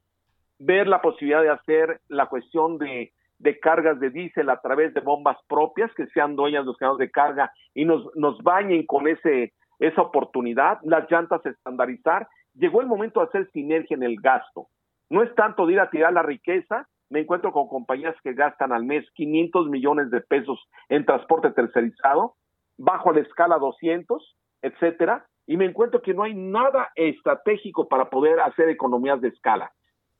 ver 0.59 0.87
la 0.87 1.01
posibilidad 1.01 1.41
de 1.41 1.49
hacer 1.49 2.01
la 2.07 2.25
cuestión 2.27 2.77
de, 2.77 3.13
de 3.39 3.59
cargas 3.59 3.99
de 3.99 4.09
diésel 4.09 4.49
a 4.49 4.61
través 4.61 4.93
de 4.93 5.01
bombas 5.01 5.37
propias, 5.47 5.93
que 5.95 6.07
sean 6.07 6.35
dueñas 6.35 6.63
de 6.63 6.67
los 6.67 6.77
canales 6.77 6.99
de 6.99 7.11
carga 7.11 7.51
y 7.73 7.85
nos, 7.85 8.03
nos 8.15 8.41
bañen 8.43 8.85
con 8.85 9.07
ese, 9.07 9.53
esa 9.79 10.01
oportunidad, 10.01 10.79
las 10.83 11.09
llantas 11.09 11.45
estandarizar. 11.45 12.27
Llegó 12.53 12.81
el 12.81 12.87
momento 12.87 13.19
de 13.19 13.27
hacer 13.27 13.51
sinergia 13.51 13.95
en 13.95 14.03
el 14.03 14.15
gasto. 14.21 14.67
No 15.09 15.21
es 15.21 15.33
tanto 15.35 15.65
de 15.65 15.73
ir 15.73 15.79
a 15.79 15.89
tirar 15.89 16.13
la 16.13 16.23
riqueza, 16.23 16.87
me 17.09 17.19
encuentro 17.19 17.51
con 17.51 17.67
compañías 17.67 18.15
que 18.23 18.33
gastan 18.33 18.71
al 18.71 18.83
mes 18.83 19.05
500 19.13 19.69
millones 19.69 20.09
de 20.09 20.21
pesos 20.21 20.59
en 20.89 21.05
transporte 21.05 21.51
tercerizado, 21.51 22.35
bajo 22.77 23.11
la 23.11 23.21
escala 23.21 23.57
200, 23.57 24.35
etcétera, 24.61 25.25
y 25.45 25.57
me 25.57 25.65
encuentro 25.65 26.01
que 26.01 26.13
no 26.13 26.23
hay 26.23 26.33
nada 26.33 26.91
estratégico 26.95 27.87
para 27.87 28.09
poder 28.09 28.39
hacer 28.39 28.69
economías 28.69 29.21
de 29.21 29.27
escala. 29.27 29.71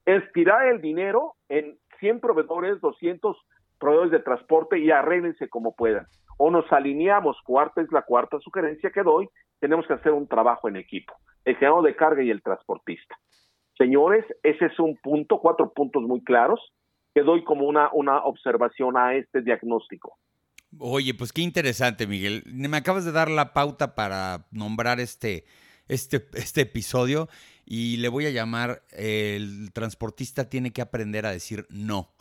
Es 0.06 0.24
tirar 0.34 0.68
el 0.68 0.82
dinero 0.82 1.34
en 1.50 1.80
100 2.00 2.20
proveedores, 2.20 2.82
200 2.82 3.38
proveedores 3.80 4.12
de 4.12 4.20
transporte 4.20 4.80
y 4.80 4.92
arréglense 4.92 5.50
como 5.50 5.76
puedan. 5.76 6.08
O 6.38 6.52
nos 6.52 6.72
alineamos, 6.72 7.38
cuarta 7.44 7.82
es 7.82 7.92
la 7.92 8.02
cuarta 8.02 8.40
sugerencia 8.40 8.92
que 8.92 9.04
doy, 9.04 9.30
tenemos 9.60 9.88
que 9.88 9.94
hacer 9.94 10.12
un 10.12 10.28
trabajo 10.28 10.68
en 10.68 10.76
equipo, 10.76 11.14
el 11.46 11.56
generador 11.56 11.86
de 11.86 11.96
carga 11.96 12.24
y 12.24 12.30
el 12.30 12.42
transportista. 12.42 13.16
Señores, 13.78 14.26
ese 14.44 14.66
es 14.66 14.80
un 14.80 14.98
punto, 14.98 15.40
cuatro 15.40 15.72
puntos 15.74 16.04
muy 16.04 16.24
claros 16.24 16.60
que 17.14 17.22
doy 17.22 17.44
como 17.44 17.66
una, 17.66 17.90
una 17.94 18.20
observación 18.24 18.98
a 18.98 19.16
este 19.16 19.42
diagnóstico. 19.42 20.18
Oye, 20.78 21.14
pues 21.14 21.32
qué 21.32 21.42
interesante, 21.42 22.08
Miguel. 22.08 22.44
Me 22.48 22.76
acabas 22.76 23.06
de 23.06 23.14
dar 23.14 23.30
la 23.30 23.54
pauta 23.54 23.96
para 23.96 24.48
nombrar 24.52 25.00
este, 25.00 25.46
este, 25.88 26.28
este 26.34 26.62
episodio 26.62 27.30
y 27.66 27.98
le 27.98 28.10
voy 28.10 28.26
a 28.28 28.30
llamar 28.30 28.84
el 28.92 29.72
transportista 29.74 30.50
tiene 30.50 30.72
que 30.72 30.82
aprender 30.82 31.26
a 31.26 31.32
decir 31.32 31.66
no. 31.70 32.12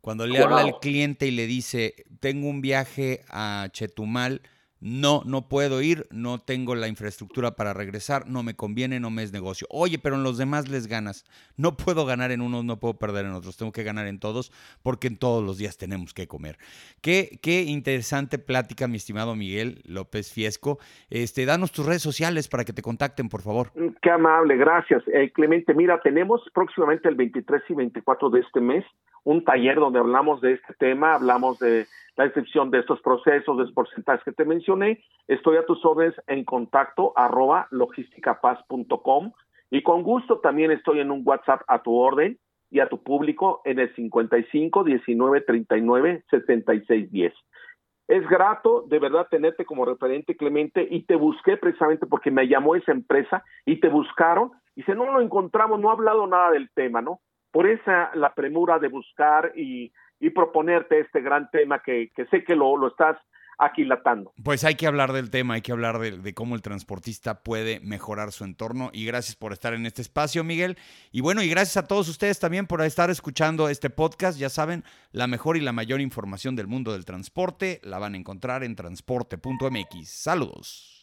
Cuando 0.00 0.26
le 0.26 0.38
habla 0.38 0.62
al 0.62 0.78
cliente 0.80 1.26
y 1.26 1.30
le 1.30 1.46
dice, 1.46 2.06
tengo 2.20 2.48
un 2.48 2.62
viaje 2.62 3.22
a 3.28 3.68
Chetumal, 3.70 4.40
no, 4.80 5.22
no 5.26 5.48
puedo 5.48 5.82
ir, 5.82 6.06
no 6.10 6.38
tengo 6.38 6.74
la 6.74 6.88
infraestructura 6.88 7.52
para 7.52 7.74
regresar, 7.74 8.28
no 8.28 8.42
me 8.42 8.54
conviene, 8.54 8.98
no 8.98 9.10
me 9.10 9.22
es 9.22 9.32
negocio. 9.32 9.66
Oye, 9.70 9.98
pero 9.98 10.16
en 10.16 10.22
los 10.22 10.38
demás 10.38 10.68
les 10.68 10.86
ganas. 10.86 11.24
No 11.56 11.76
puedo 11.76 12.06
ganar 12.06 12.30
en 12.30 12.40
unos, 12.40 12.64
no 12.64 12.78
puedo 12.78 12.94
perder 12.94 13.26
en 13.26 13.32
otros, 13.32 13.56
tengo 13.56 13.72
que 13.72 13.82
ganar 13.82 14.06
en 14.06 14.18
todos 14.18 14.52
porque 14.82 15.08
en 15.08 15.18
todos 15.18 15.44
los 15.44 15.58
días 15.58 15.76
tenemos 15.76 16.14
que 16.14 16.26
comer. 16.26 16.56
Qué, 17.02 17.38
qué 17.42 17.62
interesante 17.62 18.38
plática, 18.38 18.88
mi 18.88 18.96
estimado 18.96 19.36
Miguel 19.36 19.82
López 19.84 20.32
Fiesco. 20.32 20.78
Este, 21.10 21.44
danos 21.44 21.72
tus 21.72 21.86
redes 21.86 22.02
sociales 22.02 22.48
para 22.48 22.64
que 22.64 22.72
te 22.72 22.82
contacten, 22.82 23.28
por 23.28 23.42
favor. 23.42 23.72
Mm, 23.74 23.88
qué 24.00 24.10
amable, 24.10 24.56
gracias. 24.56 25.02
Eh, 25.08 25.30
Clemente, 25.32 25.74
mira, 25.74 26.00
tenemos 26.00 26.40
próximamente 26.54 27.08
el 27.08 27.16
23 27.16 27.62
y 27.68 27.74
24 27.74 28.30
de 28.30 28.40
este 28.40 28.60
mes 28.60 28.84
un 29.24 29.44
taller 29.44 29.76
donde 29.76 29.98
hablamos 29.98 30.40
de 30.40 30.52
este 30.54 30.74
tema, 30.74 31.14
hablamos 31.14 31.58
de 31.58 31.86
la 32.16 32.24
descripción 32.24 32.70
de 32.70 32.80
estos 32.80 33.00
procesos, 33.00 33.56
de 33.56 33.64
los 33.64 33.72
porcentajes 33.72 34.24
que 34.24 34.32
te 34.32 34.44
mencioné. 34.44 35.02
Estoy 35.28 35.56
a 35.56 35.66
tus 35.66 35.84
órdenes 35.84 36.14
en 36.26 36.44
contacto 36.44 37.12
arroba 37.16 37.68
logisticapaz.com 37.70 39.32
y 39.70 39.82
con 39.82 40.02
gusto 40.02 40.40
también 40.40 40.70
estoy 40.70 41.00
en 41.00 41.10
un 41.10 41.22
WhatsApp 41.24 41.62
a 41.68 41.82
tu 41.82 41.94
orden 41.94 42.38
y 42.70 42.80
a 42.80 42.88
tu 42.88 43.02
público 43.02 43.62
en 43.64 43.78
el 43.78 43.94
55 43.94 44.84
19 44.84 45.40
39 45.42 46.24
76 46.30 47.10
10. 47.10 47.34
Es 48.08 48.28
grato 48.28 48.84
de 48.88 48.98
verdad 48.98 49.28
tenerte 49.30 49.64
como 49.64 49.84
referente, 49.84 50.36
Clemente, 50.36 50.86
y 50.90 51.04
te 51.04 51.14
busqué 51.14 51.56
precisamente 51.56 52.06
porque 52.06 52.30
me 52.30 52.48
llamó 52.48 52.74
esa 52.74 52.92
empresa 52.92 53.44
y 53.64 53.78
te 53.78 53.88
buscaron 53.88 54.50
y 54.74 54.82
si 54.82 54.92
no 54.92 55.12
lo 55.12 55.20
encontramos, 55.20 55.78
no 55.80 55.90
ha 55.90 55.92
hablado 55.92 56.26
nada 56.26 56.50
del 56.52 56.70
tema, 56.70 57.02
¿no? 57.02 57.20
Por 57.50 57.66
esa 57.66 58.10
la 58.14 58.34
premura 58.34 58.78
de 58.78 58.88
buscar 58.88 59.52
y 59.56 59.92
y 60.20 60.30
proponerte 60.30 61.00
este 61.00 61.22
gran 61.22 61.50
tema 61.50 61.82
que, 61.82 62.10
sé 62.30 62.44
que 62.44 62.54
lo, 62.54 62.76
lo 62.76 62.88
estás 62.88 63.16
aquilatando. 63.58 64.32
Pues 64.42 64.64
hay 64.64 64.74
que 64.74 64.86
hablar 64.86 65.12
del 65.12 65.30
tema, 65.30 65.54
hay 65.54 65.62
que 65.62 65.72
hablar 65.72 65.98
de, 65.98 66.34
cómo 66.34 66.54
el 66.54 66.62
transportista 66.62 67.42
puede 67.42 67.80
mejorar 67.80 68.32
su 68.32 68.44
entorno. 68.44 68.90
Y 68.92 69.04
gracias 69.04 69.36
por 69.36 69.52
estar 69.52 69.74
en 69.74 69.84
este 69.84 70.00
espacio, 70.02 70.44
Miguel. 70.44 70.76
Y 71.10 71.20
bueno, 71.20 71.42
y 71.42 71.48
gracias 71.48 71.76
a 71.76 71.86
todos 71.86 72.08
ustedes 72.08 72.38
también 72.38 72.66
por 72.66 72.80
estar 72.82 73.10
escuchando 73.10 73.68
este 73.68 73.90
podcast. 73.90 74.38
Ya 74.38 74.48
saben, 74.48 74.84
la 75.12 75.26
mejor 75.26 75.56
y 75.56 75.60
la 75.60 75.72
mayor 75.72 76.00
información 76.00 76.56
del 76.56 76.68
mundo 76.68 76.92
del 76.92 77.04
transporte 77.04 77.80
la 77.82 77.98
van 77.98 78.14
a 78.14 78.18
encontrar 78.18 78.62
en 78.62 78.76
transporte.mx. 78.76 80.08
Saludos. 80.08 81.00